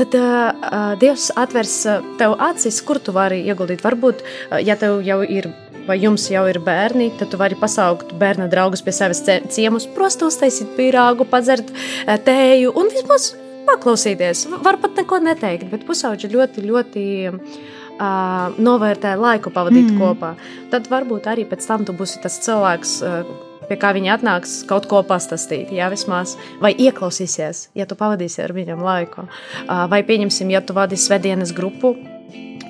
[0.00, 1.76] tad uh, uh, Dievs atvers
[2.20, 3.82] tev acis, kur tu vari ieguldīt.
[3.84, 4.24] Varbūt,
[4.64, 5.50] ja tev jau ir
[5.86, 9.88] vai jums jau ir bērni, tad tu vari pasaukt bērna draugus pie sevis cie- ciemos,
[9.96, 13.32] prosti uztaisīt pīrāgu, padzert eh, tēju un vismaz
[13.68, 14.46] paklausīties.
[14.62, 20.00] Var pat neko neteikt, bet pusauģi ļoti, ļoti uh, novērtē laiku pavadīt mm.
[20.00, 20.34] kopā.
[20.72, 22.98] Tad varbūt arī pēc tam tu būsi tas cilvēks.
[23.06, 28.42] Uh, Pie kā viņi atnāks kaut ko pastāstīt, jā, vismaz, vai ieklausīsies, ja tu pavadīsi
[28.42, 29.22] ar viņiem laiku.
[29.62, 31.94] Uh, Vai, pieņemsim, ja tu vadīsi svētdienas grupu,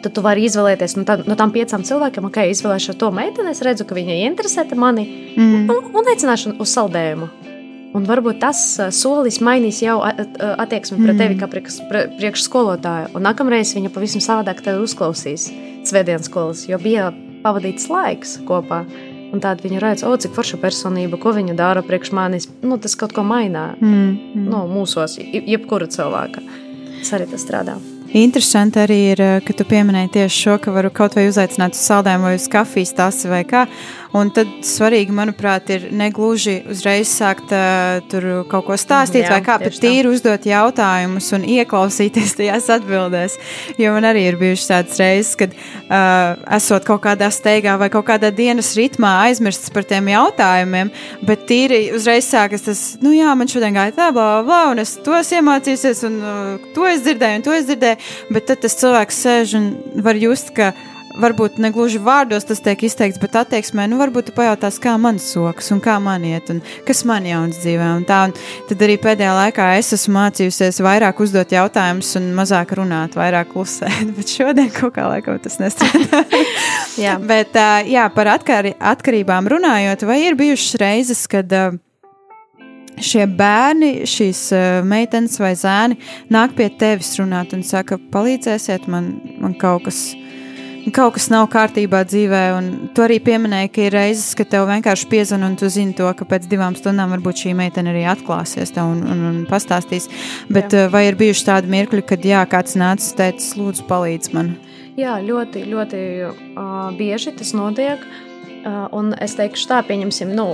[0.03, 3.63] tad tu vari izvēlēties no, tā, no tām piecām cilvēkiem, ok, izvēlēšu to meiteni, es
[3.63, 5.71] redzu, ka viņa interesē mani, Mm.
[5.71, 7.29] un, un aicināšu uz saldējumu.
[7.95, 10.15] Un varbūt tas uh, solis mainīs jau a-
[10.65, 11.49] attieksmi pret tevi kā
[12.21, 13.11] priekšskolotāju.
[13.17, 15.49] Un nākamreiz viņa pavisam savādāk tevi uzklausīs
[15.89, 17.11] svētdienas skolas, jo bija
[17.45, 18.85] pavadīts laiks kopā.
[19.33, 22.49] Un tāda viņa redz, o, cik forša personība, ko viņa dara priekš manis.
[22.63, 24.19] Nu, tas kaut ko mainā Mm.
[24.35, 24.49] Mm.
[24.51, 26.43] nu, mūsos, je- jebkura cilvēka.
[27.01, 27.79] Tas arī tas strādā.
[28.13, 31.81] Interesanti arī ir, eh, ka tu pieminēji tieši šo, ka varu kaut vai uzaicināt uz
[31.81, 33.67] saldējumu vai uz kafijas tasi vai kā.
[34.13, 39.41] Un tad svarīgi, manuprāt, ir negluži uzreiz sākt uh, tur kaut ko stāstīt, Jā, vai
[39.45, 43.39] kā pat tīri uzdot jautājumus un ieklausīties tajās atbildēs.
[43.81, 48.05] Jo man arī ir bijušas tādas reizes, kad uh, esot kaut kādā steigā vai kaut
[48.11, 50.93] kādā dienas ritmā aizmirsts par tiem jautājumiem,
[51.25, 54.85] bet tīri uzreiz sākas tas, nu jā, man šodien gāja tā, bla, bla, bla, un
[54.85, 58.61] es to esmu iemācījusies, un uh, to es dzirdēju, un to es dzirdēju, bet tad
[58.67, 60.75] tas cilvēks sēž un var just, ka
[61.21, 65.21] varbūt ne gluži vārdos tas tiek izteikts, bet attieksmē, nu, varbūt tu pajautās, kā man
[65.23, 67.91] sokas un kā man iet, un kas man jauns dzīvē.
[67.99, 68.35] Un tā, un
[68.71, 74.13] tad arī pēdējā laikā es esmu mācījusies vairāk uzdot jautājumus un mazāk runāt, vairāk klusēt,
[74.17, 76.25] bet šodien kaut kā laikam tas nestrādā.
[77.05, 77.17] jā.
[77.33, 77.57] Bet,
[77.89, 81.53] jā, par atkar atkarībām runājot, vai ir bijušas reizes, kad
[83.03, 84.43] šie bērni, šīs
[84.87, 85.99] meitenes vai zēni
[86.33, 90.05] nāk pie tevis runāt un saka, palīdzēsiet man, man kaut kas
[90.91, 95.09] kaut kas nav kārtībā dzīvē, un tu arī pieminēji, ka ir reizes, ka tev vienkārši
[95.13, 98.91] piezvan un tu zini to, ka pēc divām stundām varbūt šī meitene arī atklāsies tev
[98.97, 100.09] un, un, un pastāstīs.
[100.51, 100.87] Bet jā.
[100.87, 104.55] Eh, vai ir bijuši tādi mirkļi, kad jā, kāds nācis teicis, lūdzu, palīdz man?
[104.99, 108.03] Jā, ļoti, ļoti uh, bieži tas notiek.
[108.63, 110.47] Uh, un es teikšu tā, pieņemsim, nu,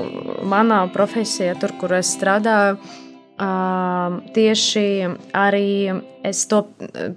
[0.49, 3.08] manā profesijā, tur, kur es strādāju, Uh,
[3.39, 4.87] tieši
[5.37, 5.69] arī
[6.27, 6.65] es to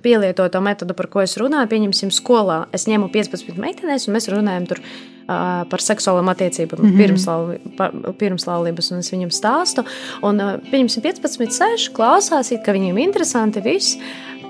[0.04, 1.70] pielietoju, to metodu, par ko es runāju.
[1.72, 7.00] Pieņemsim, skolā es ņemu 15 meitenes, un mēs runājam tur, uh, par seksuālām attiecībām, mm
[7.00, 8.14] -hmm.
[8.22, 9.86] pirmslaulības, un es viņam stāstu.
[10.22, 13.98] Un, uh, pieņemsim, 15, 6 klausās, it kā viņiem interesanti viss.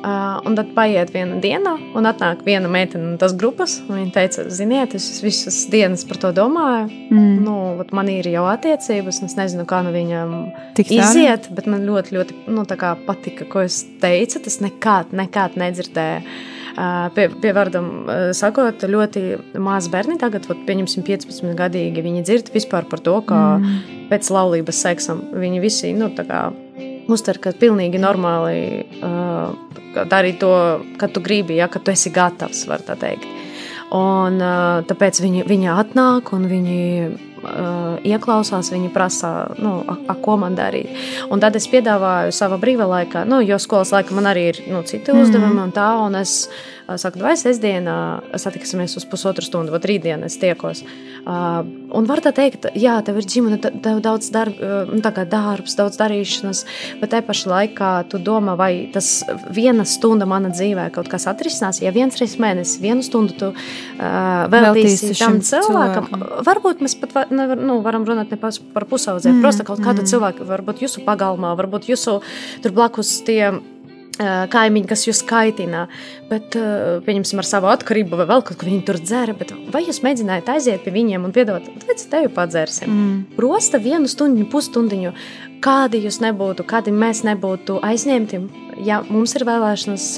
[0.02, 3.76] Uh, un tad paiet viena diena, un atnāk viena meitene no tās grupas.
[3.86, 6.88] Viņa teica, ziniet, es visas dienas par to domāju.
[7.14, 7.36] Mm.
[7.46, 7.58] Nu,
[7.94, 10.34] man ir jau attiecības, un es nezinu, kā no viņām
[10.80, 11.52] Tik iziet.
[11.54, 12.66] Bet man ļoti, ļoti nu,
[13.06, 14.42] patika, ko es teicu.
[14.42, 16.26] Tas nekad, nekad nedzirdēju.
[16.72, 19.22] Uh, pie, pie vārdam uh, sakot, ļoti
[19.60, 24.06] mazi bērni, tagad, vat, pieņemsim, 15 gadīgi, viņi dzird vispār par to, ka mm.
[24.08, 26.46] pēc laulības seksam viņi visi, nu, tā kā
[27.12, 29.54] uztver, ka pilnīgi normāli uh,
[30.12, 30.54] darīt to,
[31.02, 33.28] kad tu gribi, ja, kad tu esi gatavs, var tā teikt.
[33.92, 36.84] Un, uh, tāpēc viņi, viņi atnāk un viņi
[37.44, 40.94] uh, ieklausās, viņi prasa, nu, a, a, ko man darīt.
[41.32, 44.84] Un tad es piedāvāju savā brīvā laikā, nu, jo skolas laikā man arī ir nu,
[44.88, 45.26] citi mm.
[45.26, 46.46] uzdevumi un tā, un es
[47.00, 47.96] Saka, vai sestdienā
[48.42, 50.84] satiksimies uz pusotru stundu, vai rītdien es tiekos.
[51.22, 54.58] Un var tā teikt, jā, tev ir ģimene, tev daudz darb,
[54.90, 56.64] nu, darbs, daudz darīšanas,
[57.02, 59.22] bet te pašā laikā tu domā, vai tas
[59.54, 61.82] viena stunda manā dzīvē kaut kas atrisinās.
[61.84, 67.16] Ja viens reizes mēnesis, vienu stundu tu uh, veltīsi tam cilvēkam, cilvēkam, varbūt mēs pat
[67.16, 70.08] var, nevar, nu, varam runāt ne par pusaudzēm, mm, prosta kaut mm.
[70.10, 72.20] cilvēku, varbūt jūsu pagalmā, varbūt jūsu
[72.64, 73.54] tur blakus tie
[74.52, 75.86] kaimiņi, kas jūs kaitina,
[76.30, 76.56] bet,
[77.06, 79.36] pieņemsim, ar savu atkarību vai vēl kaut ko viņi tur dzēra.
[79.74, 82.92] Vai jūs mēģinājāt aiziet pie viņiem un piedot, kāpēc tevi padzersim?
[82.92, 83.18] Mm.
[83.38, 85.14] Prosta vienu stundu, pusstundiņu,
[85.64, 88.44] kādi jūs nebūtu, kādi mēs nebūtu aizņemti,
[88.88, 90.14] ja mums ir vēlēšanas.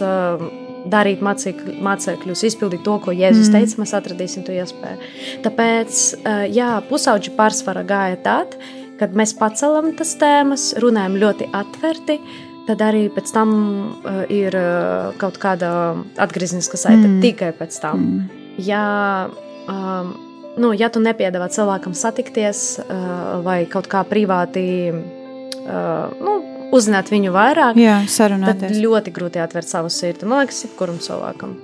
[0.83, 3.53] Darīt mācekļus, izpildīt to, ko Jēzus mm.
[3.55, 5.05] teica, mēs atradīsim to iespēju.
[5.45, 6.01] Tāpēc,
[6.51, 8.57] jā, pusauģi pārsvara gāja tad,
[8.99, 13.49] kad mēs pacelam tas tēmas, runājam ļoti atverti, uh, tad arī pēc tam
[14.03, 15.71] uh, ir uh, kaut kāda
[16.21, 17.19] atgriezniska saite mm.
[17.23, 18.05] tikai pēc tam.
[18.05, 18.45] Mm.
[18.63, 18.85] Ja,
[19.67, 20.13] um,
[20.61, 26.37] nu, ja tu nepiedāvā cilvēkam satikties uh, vai kaut kā privāti uh, nu,
[26.73, 27.99] uzzināt viņu vairāk, Jā,
[28.47, 30.29] tad ļoti grūti atvērt savu sirdi.
[30.29, 31.57] Man liekas, jebkuram cilvēkam.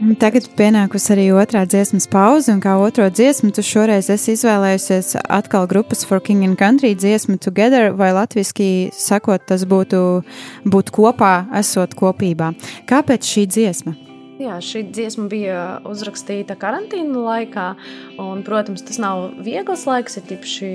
[0.00, 5.68] Tagad pienākusi arī otrā dziesmas pauze, un kā otro dziesmu, tu šoreiz esi izvēlējusies atkal
[5.68, 10.22] grupas For King and Country dziesmu Together, vai latviski sakot, tas būtu
[10.64, 12.54] būt kopā, esot kopībā.
[12.88, 14.09] Kāpēc šī dziesma?
[14.40, 17.64] Jā, šī dziesma bija uzrakstīta karantīna laikā.
[18.22, 20.70] Un, protams, tas nav viegls laiks, ir tīpaši,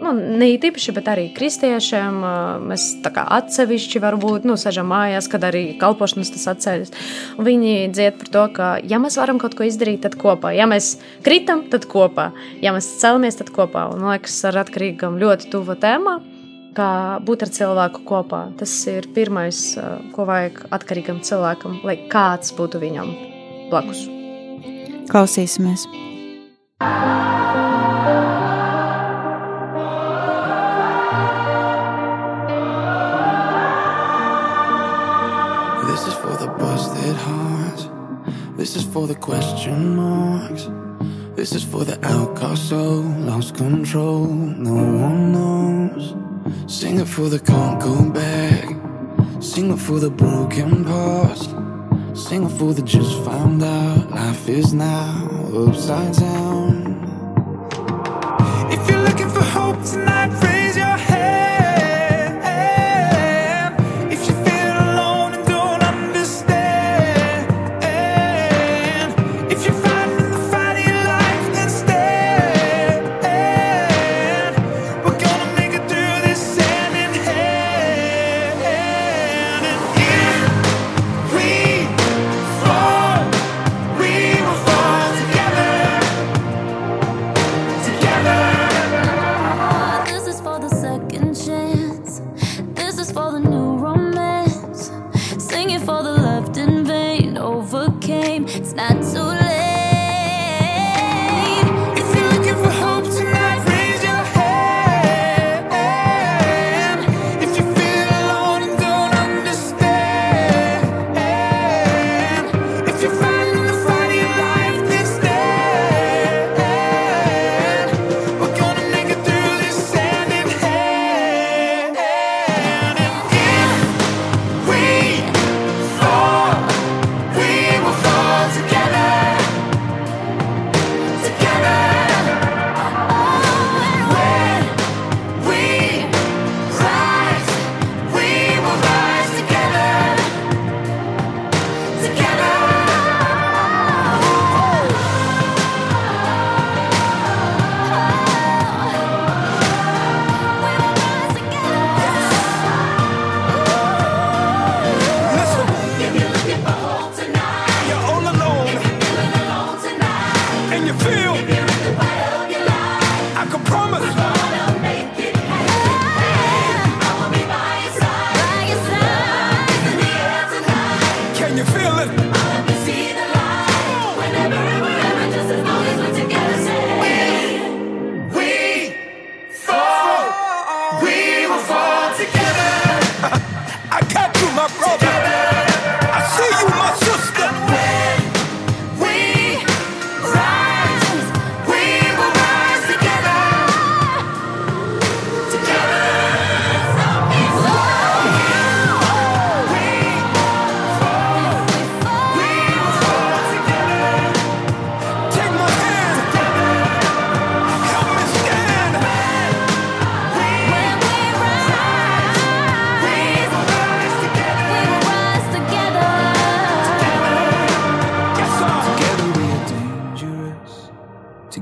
[0.00, 2.22] nu, ne tīpaši, bet arī kristiešiem.
[2.70, 6.96] Mēs tā kā atsevišķi varbūt nu, sēžam mājās, kad arī kalpošanas tas atceļas.
[7.36, 10.56] Un viņi dzied par to, ka, ja mēs varam kaut ko izdarīt, tad kopā.
[10.56, 10.94] Ja mēs
[11.26, 12.30] kritam, tad kopā.
[12.64, 13.90] Ja mēs celamies, tad kopā.
[13.92, 16.22] Un, man liekas, ar atkarīgam ļoti tuva tēmā
[16.76, 18.42] kā būt ar cilvēku kopā.
[18.58, 19.60] Tas ir pirmais,
[20.14, 23.12] ko vajag atkarīgam cilvēkam, lai kāds būtu viņam
[23.72, 24.06] blakus.
[25.12, 25.86] Klausīsimies!
[35.92, 37.88] This is for the busted hearts.
[38.56, 40.68] This is for the question marks.
[41.36, 44.26] This is for the outcast soul, lost control.
[44.26, 46.31] No one knows.
[46.66, 48.68] Sing it for the can't go back.
[49.42, 51.50] Sing it for the broken past.
[52.14, 54.10] Sing it for the just found out.
[54.10, 56.72] Life is now upside down.
[58.70, 61.11] If you're looking for hope tonight, raise your hand.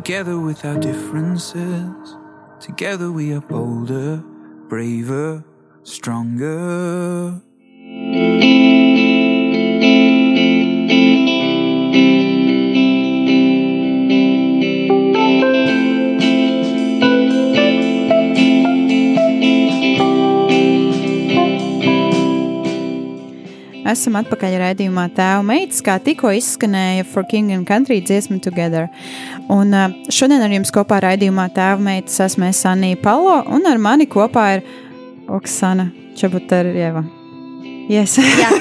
[0.03, 2.17] Together with our differences.
[2.59, 4.17] Together we are bolder,
[4.67, 5.45] braver,
[5.83, 7.39] stronger.
[23.91, 28.87] Esam atpakaļ raidījumā Tēva meitas, kā tikko izskanēja For King and Country dziesma Together.
[29.51, 29.75] Un
[30.13, 34.47] šodien ar jums kopā raidījumā Tēva meitas esmu es Anija Palo, un ar mani kopā
[34.59, 34.65] ir
[35.31, 37.05] Oksana Čabuterjeva.
[37.91, 38.19] Yes.
[38.21, 38.55] Jā.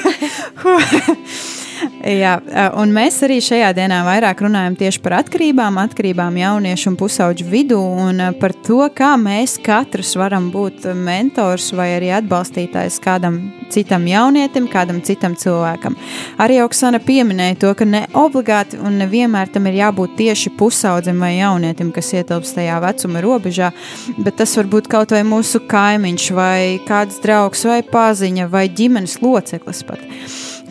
[2.04, 2.34] Jā,
[2.80, 7.80] un mēs arī šajā dienā vairāk runājam tieši par atkarībām, atkarībām jauniešu un pusauģu vidū
[7.80, 13.40] un par to, kā mēs katrs varam būt mentors vai arī atbalstītājs kādam
[13.72, 15.96] citam jaunietim, kādam citam cilvēkam.
[16.42, 21.36] Arī Oksana pieminēja to, ka ne obligāti un nevienmēr tam ir jābūt tieši pusaudzim vai
[21.38, 23.72] jaunietim, kas ietilpst tajā vecuma robežā,
[24.18, 29.20] bet tas var būt kaut vai mūsu kaimiņš vai kāds draugs vai paziņa vai ģimenes
[29.24, 30.04] loceklis pat.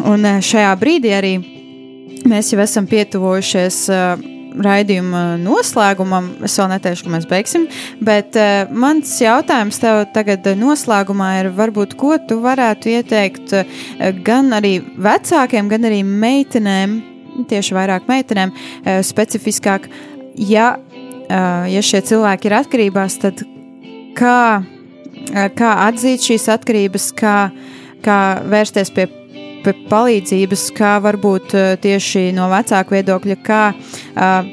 [0.07, 1.37] Un eh, šajā brīdī arī
[2.29, 4.27] mēs jau esam pietuvojušies uh,
[4.65, 6.31] raidījuma noslēgumam.
[6.47, 7.67] Es vēl neteikšu, ka mēs beigsim,
[8.05, 13.77] bet uh, mans jautājums tev tagad noslēgumā ir, varbūt, ko tu varētu ieteikt uh,
[14.27, 16.99] gan arī vecākiem, gan arī meitenēm,
[17.51, 19.89] tieši vairāk meitenēm, uh, specifiskāk,
[20.39, 23.45] ja, uh, ja šie cilvēki ir atkarībās, tad
[24.19, 27.39] kā, uh, kā atzīt šīs atkarības, kā,
[28.05, 29.09] kā vērsties pie
[29.69, 34.49] pie palīdzības, kā varbūt uh, tieši no vecāku viedokļa, kā uh,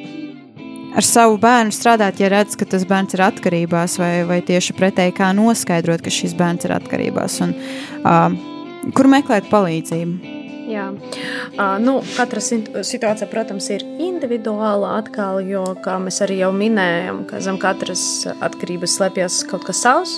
[0.96, 5.16] ar savu bērnu strādāt, ja redz, ka tas bērns ir atkarībās, vai, vai tieši pretēji
[5.18, 7.56] kā noskaidrot, ka šis bērns ir atkarībās, un
[8.04, 10.34] uh, kur meklēt palīdzību.
[10.66, 16.50] Jā, uh, nu, katra sit- situācija, protams, ir individuāla atkal, jo, kā mēs arī jau
[16.56, 20.18] minējām, ka zem katras atkarības slēpjas kaut kas savs.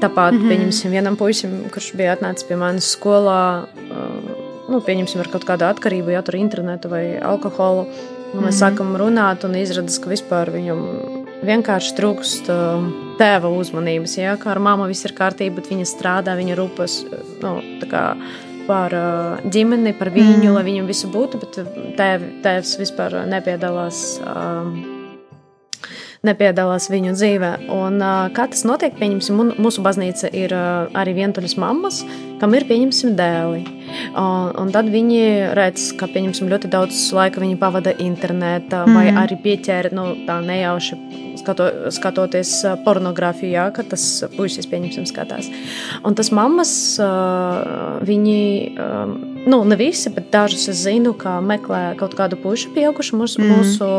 [0.00, 0.48] Tāpat, mm -hmm.
[0.50, 3.66] pieņemsim, vienam puisim, kurš bija atnācis pie manis skolā,
[4.68, 7.86] nu, pieņemsim, ar kaut kādu atkarību, ja tur internetu vai alkoholu.
[8.34, 8.62] Un mēs mm -hmm.
[8.62, 10.80] sākam runāt, un izrādās, ka vispār viņam
[11.42, 12.50] vienkārši trūkst
[13.18, 14.16] tēva uzmanības.
[14.18, 14.36] Ja?
[14.36, 17.04] Kā ar mammu viss ir kārtībā, bet viņa strādā, viņa rūpes
[17.42, 17.62] nu,
[18.66, 18.90] par
[19.44, 20.54] ģimeni, par viņu, mm.
[20.54, 21.58] lai viņam visu būtu, bet
[21.96, 24.20] tēv, tēvs vispār nepiedalās.
[24.20, 24.93] Uh,
[26.26, 27.52] nepiedalās viņu dzīvē.
[27.74, 28.00] Un,
[28.34, 28.94] kā tas notiek?
[28.98, 32.02] Pieņemsim, mūsu baznīca ir arī vientuļas mammas,
[32.40, 33.64] kam ir pieņemsim dēli.
[34.18, 38.96] Un, un tad viņi redz, ka pieņemsim ļoti daudz laika viņi pavada internetā, mm.
[38.96, 40.98] vai arī pieķēra nu, tā nejauši
[41.40, 42.52] skato, skatoties
[42.86, 44.04] pornogrāfiju, jā, ka tas
[44.36, 45.50] puisis pieņemsim skatās.
[46.06, 46.72] Un tas mammas,
[48.08, 48.40] viņi,
[49.50, 53.44] nu ne visi, bet dažus es zinu, ka meklē kaut kādu puišu pieaugušu mūsu.
[53.44, 53.52] Mm.
[53.54, 53.92] mūsu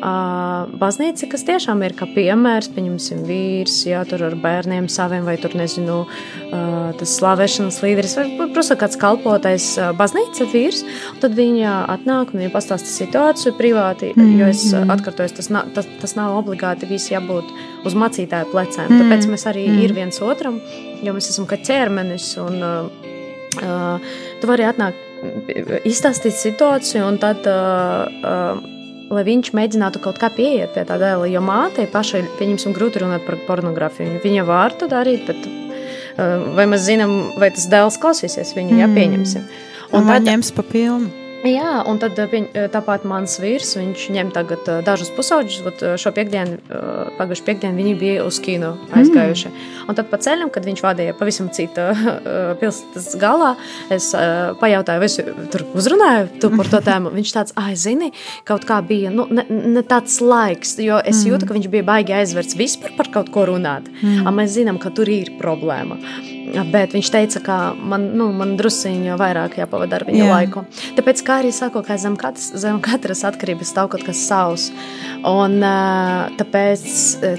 [0.00, 5.56] baznīca, kas tiešām ir kā piemērs, pieņemsim, vīrs, jā, tur ar bērniem saviem, vai tur,
[5.58, 6.04] nezinu,
[6.98, 9.66] tas slavēšanas līderis, vai, protams, kāds kalpotais
[9.98, 10.84] baznīca vīrs,
[11.22, 14.38] tad viņa atnāk un viņa pastāsta situāciju privāti, mm -hmm.
[14.38, 14.94] jo es mm-hmm.
[14.94, 17.50] atkārtoju, tas, na, tas, tas nav obligāti visi jābūt
[17.84, 19.02] uz macītāju plecēm, mm -hmm.
[19.02, 19.84] tāpēc mēs arī mm -hmm.
[19.84, 20.60] ir viens otram,
[21.02, 24.00] jo mēs esam kā ķermenis, un uh,
[24.40, 24.94] tu vari atnākt,
[25.84, 28.77] izstāstīt situāciju, un tad uh, uh,
[29.12, 31.28] lai viņš mēģinātu kaut kā pieiet pie tā dēla.
[31.30, 34.20] Jo mātei pašai, pieņemsim, grūti runāt par pornogrāfiju.
[34.24, 38.82] Viņa var to darīt, bet uh, vai mēs zinām, vai tas dēls klausīsies viņu, mm.
[38.84, 39.48] ja pieņemsim.
[39.88, 41.17] Un, un tad ņems pa pilnu.
[41.46, 46.10] Jā, un tad eh, eh, tāpat mans vīrs, viņš ņem tagad eh, dažus pusauģus, šo
[46.14, 46.56] piekdienu,
[47.18, 49.50] pagājušo piekdienu viņi bija uz kino aizgājuši.
[49.52, 49.84] Mm.
[49.88, 51.84] Un tad pa ceļam, kad viņš vadīja pavisam citu
[52.60, 53.52] pilsētas galā,
[53.94, 54.10] es
[54.58, 55.18] pajautāju, vai es
[55.52, 57.12] tur uzrunāju tu par to tēmu.
[57.14, 58.10] Viņš tāds, ah, zini,
[58.48, 61.28] kaut kā bija, nu, ne, ne tāds laiks, jo es mm.
[61.30, 63.86] jūtu, ka viņš bija baigi aizverts vispār par kaut ko runāt.
[64.02, 64.26] Mm.
[64.26, 66.00] A mēs zinām, ka tur ir problēma.
[66.72, 70.28] Bet viņš teica, ka man, nu, man druskuļi vairāk jāpavada ar viņu Jā.
[70.32, 70.64] laiku.
[70.96, 74.68] Tāpēc, kā arī saku, ka zem katras, zem katras atkarības stāv kaut kas savs.
[75.28, 75.58] Un,
[76.38, 76.84] tāpēc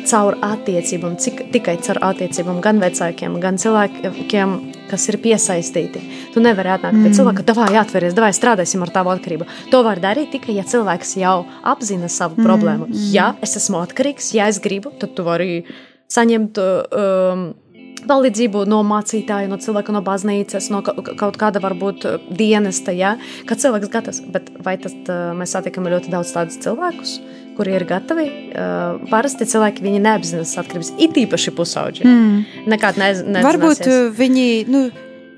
[0.10, 4.58] caur attiecībām, cik, tikai caur attiecībām, gan vecākiem, gan cilvēkiem,
[4.90, 6.04] kas ir piesaistīti.
[6.34, 7.06] Tu nevari atnākt mm.
[7.06, 9.48] pie cilvēka, vai atveries, vai strādāsim ar tavu atkarību.
[9.74, 11.38] To var darīt tikai, ja cilvēks jau
[11.68, 12.50] apzina savu mm.
[12.50, 12.90] problēmu.
[13.14, 15.64] Ja es esmu atkarīgs, ja es gribu, tad tu vari
[16.10, 16.62] saņemt.
[16.90, 17.50] Um,
[18.08, 23.16] palīdzību no mācītāja, no cilvēka, no baznīcas, no kaut kāda varbūt dienesta, ja,
[23.50, 24.24] kad cilvēks gatavs.
[24.34, 24.96] Bet vai tas
[25.38, 27.18] mēs satiekam ļoti daudz tādus cilvēkus,
[27.58, 28.30] kuri ir gatavi?
[28.54, 32.08] Uh, parasti cilvēki viņi neapzinās atkarības, it īpaši pusauģi.
[32.08, 32.66] Mm.
[32.72, 33.48] Nekād ne, nezināsies.
[33.50, 34.50] Varbūt viņi.
[34.72, 34.88] Nu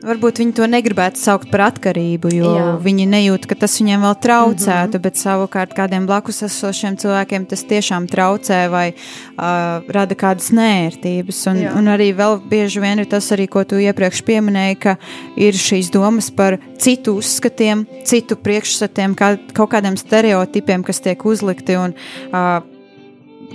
[0.02, 2.70] Varbūt viņi to negribētu saukt par atkarību, jo Jā.
[2.82, 5.04] viņi nejūt, ka tas viņiem vēl traucētu, mm -hmm.
[5.04, 11.45] bet savukārt kādiem blakus esošiem cilvēkiem tas tiešām traucē vai uh, rada kādas nērtības.
[11.52, 11.76] Un, Jā.
[11.78, 14.97] un arī vēl bieži vien ir tas, arī, ko tu iepriekš pieminēji, ka
[15.38, 21.78] ir šīs domas par citu uzskatiem, citu priekšstatiem, kā, kaut kādiem stereotipiem, kas tiek uzlikti.
[21.78, 21.93] Un,
[22.34, 22.80] uh,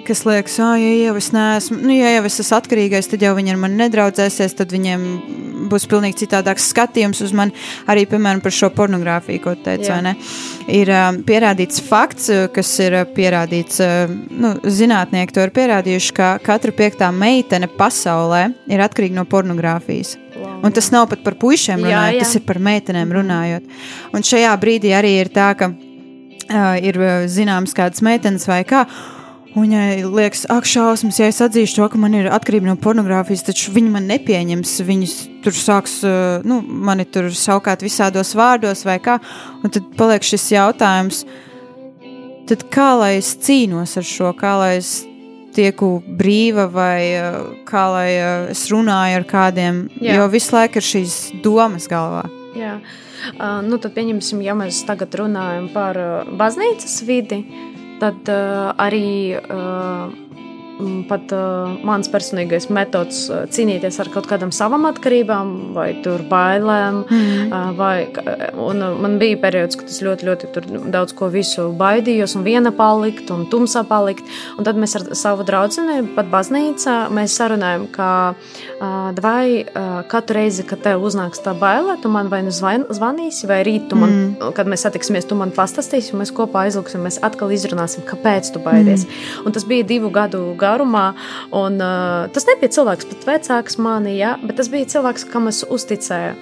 [0.07, 3.35] kas liekas, ah, ja jau es neesmu, nu, ja jau es esmu atkarīgais, tad jau
[3.37, 5.07] viņi ar mani nedraudzēsies, tad viņiem
[5.71, 7.55] būs pilnīgi citādāks skatījums uz mani.
[7.91, 10.15] Arī, piemēram, par šo pornogrāfiju, ko teicu, vai ne?
[10.73, 16.75] Ir um, pierādīts fakts, kas ir pierādīts, uh, nu, zinātnieki to ir pierādījuši, ka katra
[16.77, 20.17] piektā meitene pasaulē ir atkarīga no pornogrāfijas.
[20.37, 20.61] Wow.
[20.69, 22.25] Un tas nav pat par puišiem runājot, jā, jā.
[22.25, 23.77] tas ir par meitenēm runājot.
[24.15, 27.01] Un šajā brīdī arī ir tā, ka uh, ir
[27.33, 28.85] zināms kādas meitenes vai kā.
[29.57, 33.47] Un viņai liekas, ak, šausmas, ja es atzīšu to, ka man ir atkarība no pornogrāfijas,
[33.47, 34.73] taču viņi man nepieņems.
[34.85, 35.15] Viņas
[35.47, 35.95] tur sāks,
[36.45, 39.15] nu, mani tur saukāt visādos vārdos vai kā.
[39.65, 41.23] Un tad paliek šis jautājums,
[42.51, 44.99] tad kā lai es cīnos ar šo, kā lai es
[45.57, 46.99] tieku brīva vai
[47.65, 48.11] kā lai
[48.53, 50.19] es runāju ar kādiem, Jā.
[50.19, 52.27] jo visu laiku ir šīs domas galvā.
[52.61, 52.75] Jā.
[53.41, 55.97] Uh, nu, tad pieņemsim, ja mēs tagad runājam par
[56.37, 60.13] baznīcas vidi, uh, tad uh, arī uh,
[61.09, 67.03] pat uh, mans personīgais metods uh, cīnīties ar kaut kādām savām atkarībām, vai bailēm.
[67.09, 67.47] Mm.
[67.51, 67.95] Uh, vai,
[68.53, 72.73] un, uh, man bija periods, kad es ļoti, ļoti daudz ko visu baidījos, un viena
[72.77, 74.27] palikt, un tumsā palikt.
[74.59, 80.39] Un tad mēs ar savu draugu, pat baznīcā, mēs sarunājam, ka uh, vai uh, katru
[80.41, 84.13] reizi, kad tev uznāks tā baile, tu man vai nu zvan, zvanīsi, vai rīt, man,
[84.13, 84.53] mm.
[84.57, 88.63] kad mēs satiksimies, tu man pastāstīsi, un mēs kopā aizlūksim, mēs atkal izrunāsim, kāpēc tu
[88.65, 89.07] baidies.
[89.07, 89.47] Mm.
[89.49, 91.09] Un tas bija divu gadu garumā.
[91.55, 95.65] Un, uh, tas nebija cilvēks, pat vecāks manī, ja, bet tas bija cilvēks, kam es
[95.65, 96.37] uzticēju.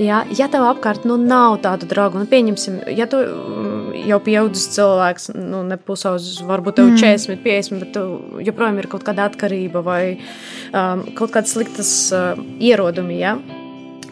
[0.00, 4.70] Ja, ja tev apkārt nu, nav tādu draugu, nu, pieņemsim, ja tu mm, jau pieaugušs
[4.76, 7.02] cilvēks, nu, ne pusaudzis, varbūt tev mm.
[7.02, 12.32] 40, 50, bet tev joprojām ir kaut kāda atkarība vai um, kaut kādas sliktas uh,
[12.64, 13.20] ierodumi.
[13.20, 13.36] Ja?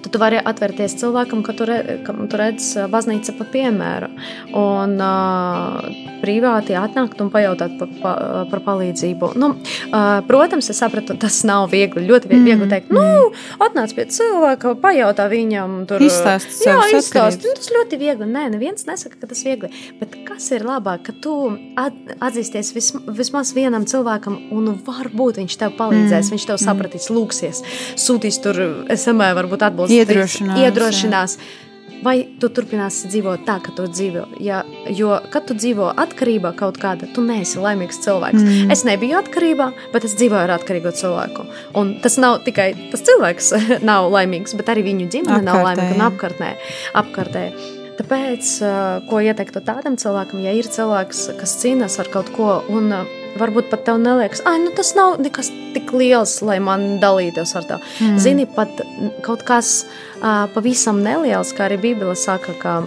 [0.03, 4.11] Tad tu vari atvērties cilvēkam, ka tu, re, ka tu redz baznīca pa piemēru.
[4.59, 8.15] Un uh, privāti atnākt un pajautāt pa, pa,
[8.51, 9.33] par palīdzību.
[9.41, 12.05] Nu, uh, protams, es sapratu, tas nav viegli.
[12.09, 13.33] Ļoti vie- viegli teikt, nu,
[13.63, 17.43] atnāc pie cilvēka, pajautā viņam, tur Izstāst Jā, izstāst.
[17.45, 18.29] Nu, tas ļoti viegli.
[18.29, 19.71] Nē, neviens nesaka, ka tas viegli.
[20.01, 21.35] Bet kas ir labāk, ka tu
[21.81, 26.37] at, atzīsties vis, vismaz vienam cilvēkam, un varbūt viņš tev palīdzēs, mm.
[26.37, 27.63] viņš tev sapratīs, lūgsies,
[28.01, 28.59] sūtīs tur,
[28.93, 31.37] SMS, varbūt atbalstīs, Iedrošinās, iedrošinās.
[32.03, 34.25] Vai tu turpināsi dzīvot tā, ka tu dzīvo?
[34.43, 38.43] Ja, jo, kad tu dzīvo atkarībā kaut kāda, tu neesi laimīgs cilvēks.
[38.43, 38.73] Mm.
[38.75, 41.47] Es nebiju atkarībā, bet es dzīvoju ar atkarīgu cilvēku.
[41.79, 43.53] Un tas nav tikai tas cilvēks,
[43.91, 46.51] nav laimīgs, bet arī viņu ģimene nav Apkārtē, laimīga un apkārtnē.
[47.05, 47.45] apkārtē.
[48.03, 48.75] Tāpēc, ā,
[49.07, 53.05] ko ieteiktu tādam cilvēkam, ja ir cilvēks, kas cīnās ar kaut ko, un ā,
[53.41, 57.69] varbūt pat tev neliekas, ah, nu tas nav nekas tik liels, lai man dalītos ar
[57.69, 57.79] to.
[58.01, 58.19] Mm.
[58.23, 58.83] Zini, pat
[59.27, 62.83] kaut kas uh, pavisam neliels, kā arī Bībele saka, ka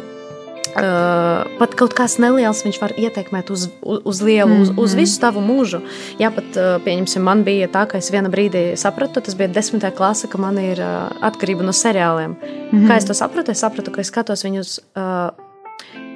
[0.76, 5.22] Uh, pat kaut kas neliels viņš var ietekmēt uz, uz, uz lielu, uz, uz visu
[5.24, 5.80] tavu mūžu.
[6.20, 10.28] Jā, pat, pieņemsim, man bija tā, ka es vienā brīdī sapratu, tas bija desmitā klase,
[10.28, 12.36] ka man ir uh, atkarība no seriāliem.
[12.36, 12.90] Mm -hmm.
[12.92, 13.56] Kā es to sapratu?
[13.56, 14.80] Es sapratu, ka es skatos viņus.
[15.00, 15.45] Uh,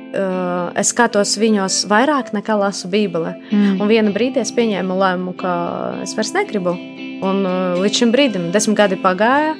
[0.09, 3.35] Uh, es skatos viņos vairāk nekā lasu Bībeli.
[3.51, 3.75] Mm.
[3.77, 5.51] Un vienā brīdī es pieņēmu lēmumu, ka
[6.01, 6.73] es vairs negribu.
[7.19, 9.53] Un uh, līdz šim brīdim, desmit gadi pagāja,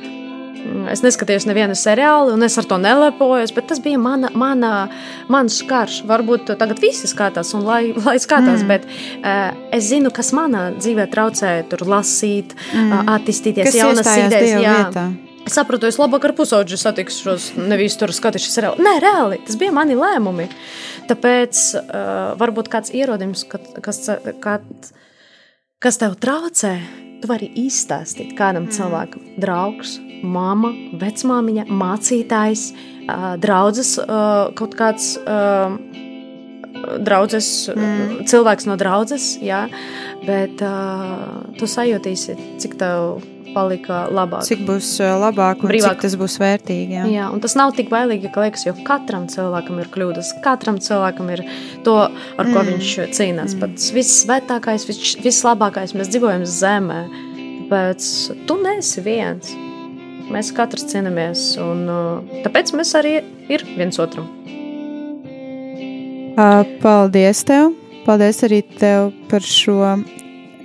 [0.60, 4.90] Mm, Es neskatījos nevienu seriālu, un es ar to nelepojos, bet tas bija mana, mana,
[5.32, 6.02] mans karš.
[6.10, 8.70] Varbūt tagad visi skatās, un lai, lai skatās, mm.
[8.70, 12.92] bet uh, es zinu, kas manā dzīvē traucē tur lasīt, mm.
[12.92, 14.56] uh, attīstīties, Kas jaunas idejas.
[14.60, 14.78] Jā.
[14.84, 15.10] vietā?
[15.50, 18.84] Es saprotu, es labāk ar pusaudži satikšos, nevis tur skatīšos seriālu.
[18.86, 20.46] Nē, reāli, tas bija mani lēmumi.
[21.10, 23.98] Tāpēc uh, varbūt kāds ierodījums, kad- kas,
[24.44, 24.68] kad,
[25.82, 26.76] kas tev traucē,
[27.24, 28.76] tu vari izstāstīt kādam mm.
[28.78, 30.70] cilvēkam, draugs, māma,
[31.02, 32.68] vecmāmiņa, mācītājs,
[33.10, 35.16] uh, draugs, uh, kaut kāds.
[35.26, 36.06] Uh,
[36.80, 38.28] Draudzes, mm.
[38.30, 39.64] cilvēks no draudzes, jā,
[40.24, 43.18] bet uh, tu sajūtīsi, cik tev
[43.54, 44.44] palika labāk.
[44.48, 45.98] Cik būs uh, labāk un Brīvāk.
[45.98, 46.98] cik tas būs vērtīgi.
[46.98, 47.06] Jā.
[47.12, 51.32] Jā, un tas nav tik bailīgi, ka liekas, jo katram cilvēkam ir kļūdas, katram cilvēkam
[51.36, 51.44] ir
[51.88, 52.70] to, ar ko mm.
[52.74, 53.56] viņš cīnās.
[53.56, 53.64] Mm.
[53.64, 57.02] Pats vissvētākais, vis, vislabākais, mēs dzīvojam zemē.
[57.70, 58.14] Tāpēc
[58.50, 59.52] tu neesi viens.
[60.30, 63.20] Mēs katrs cīnāmies, un uh, tāpēc mēs arī
[63.50, 64.30] ir viens otram.
[66.40, 67.74] Uh, Paldies tev!
[68.06, 69.82] Paldies arī tev par šo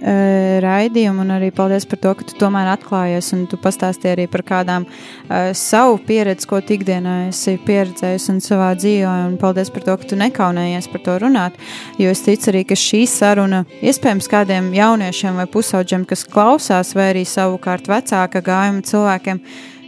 [0.05, 4.45] raidījumu, un arī paldies par to, ka tu tomēr atklājies un tu pastāstīji arī par
[4.45, 9.15] kādām uh, savu pieredzi, ko tu ikdienā esi pieredzējis un savā dzīvē.
[9.31, 11.57] Un paldies par to, ka tu nekaunējies par to runāt.
[12.01, 17.13] Jo es ticu arī, ka šī saruna iespējams kādiem jauniešiem vai pusauģiem, kas klausās, vai
[17.15, 19.41] arī savukārt vecāka gājuma cilvēkiem.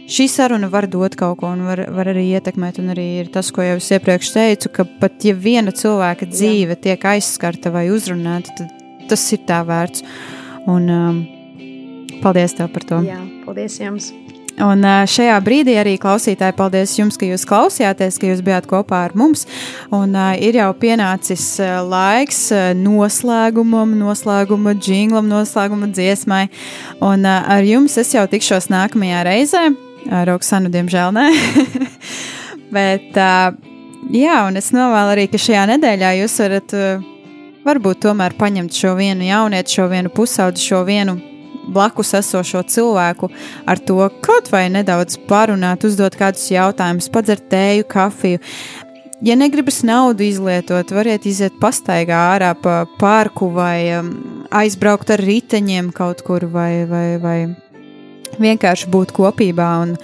[0.07, 2.79] Šī saruna var dot kaut ko, un var, var arī ietekmēt.
[2.79, 6.79] Un arī ir tas, ko jau es iepriekš teicu, ka pat ja viena cilvēka dzīve
[6.79, 8.76] tiek aizskarta vai uzrunāta, tad
[9.09, 10.05] tas ir tā vērts.
[10.67, 11.19] Un, um,
[12.23, 13.03] paldies tev par to!
[13.07, 14.11] Jā, paldies jums!
[14.57, 19.03] Un ā, šajā brīdī arī klausītāji, paldies jums, ka jūs klausījāties, ka jūs bijāt kopā
[19.05, 19.45] ar mums.
[19.93, 26.47] Un uh, ir jau pienācis uh, laiks uh, noslēgumam, noslēguma jinglam, noslēguma dziesmai.
[27.05, 29.63] Un uh, ar jums es jau tikšos nākamajā reizē.
[30.09, 31.27] Ar Oksanu, diemžēl, nē.
[32.75, 33.53] Bet, uh,
[34.09, 37.05] jā, un es novēlu arī, ka šajā nedēļā jūs varat uh,
[37.67, 41.17] varbūt tomēr paņemt šo vienu jaunieti, šo vienu pusaudzi, šo vienu
[41.67, 43.29] blakus esošo cilvēku
[43.67, 48.41] ar to kaut vai nedaudz parunāt, uzdot kādus jautājumus, padzert tēju, kafiju.
[49.25, 54.11] Ja negribas naudu izlietot, variet iziet pastaigā ārā pa parku vai um,
[54.53, 57.37] aizbraukt ar riteņiem kaut kur vai, vai, vai
[58.37, 59.95] vienkārši būt kopībā un,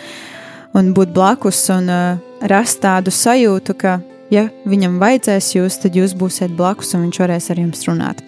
[0.74, 3.99] un būt blakus un uh, rast tādu sajūtu, ka,
[4.32, 8.24] ja viņam vajadzēs jūs, tad jūs būsiet blakus un viņš varēs ar jums runāt.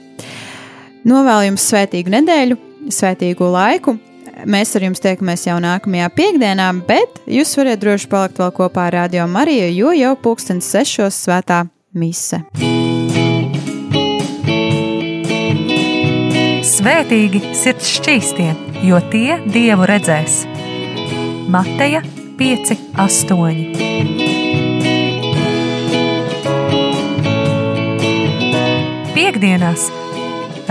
[1.06, 2.58] Novēlu jums svētīgu nedēļu,
[2.89, 3.98] svētīgu laiku.
[4.50, 8.98] Mēs ar jums tiekamies jau nākamajā piekdienā, bet jūs varat droši palikt vēl kopā ar
[9.00, 11.64] Radio Mariju, jo jau pulkstenis sešos svētā
[11.96, 12.41] mise.
[16.76, 18.52] Svētīgi sirds šķīstie,
[18.89, 20.43] jo tie dievu redzēs.
[21.54, 22.04] Mateja
[22.41, 24.24] 5, 8.
[29.36, 29.89] Piektdienās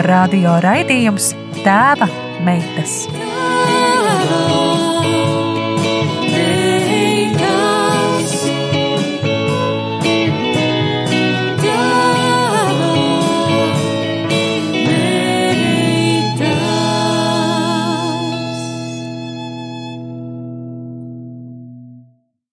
[0.07, 2.09] radio raidījums Tēva
[2.49, 2.97] meitas.
[3.13, 4.64] Oh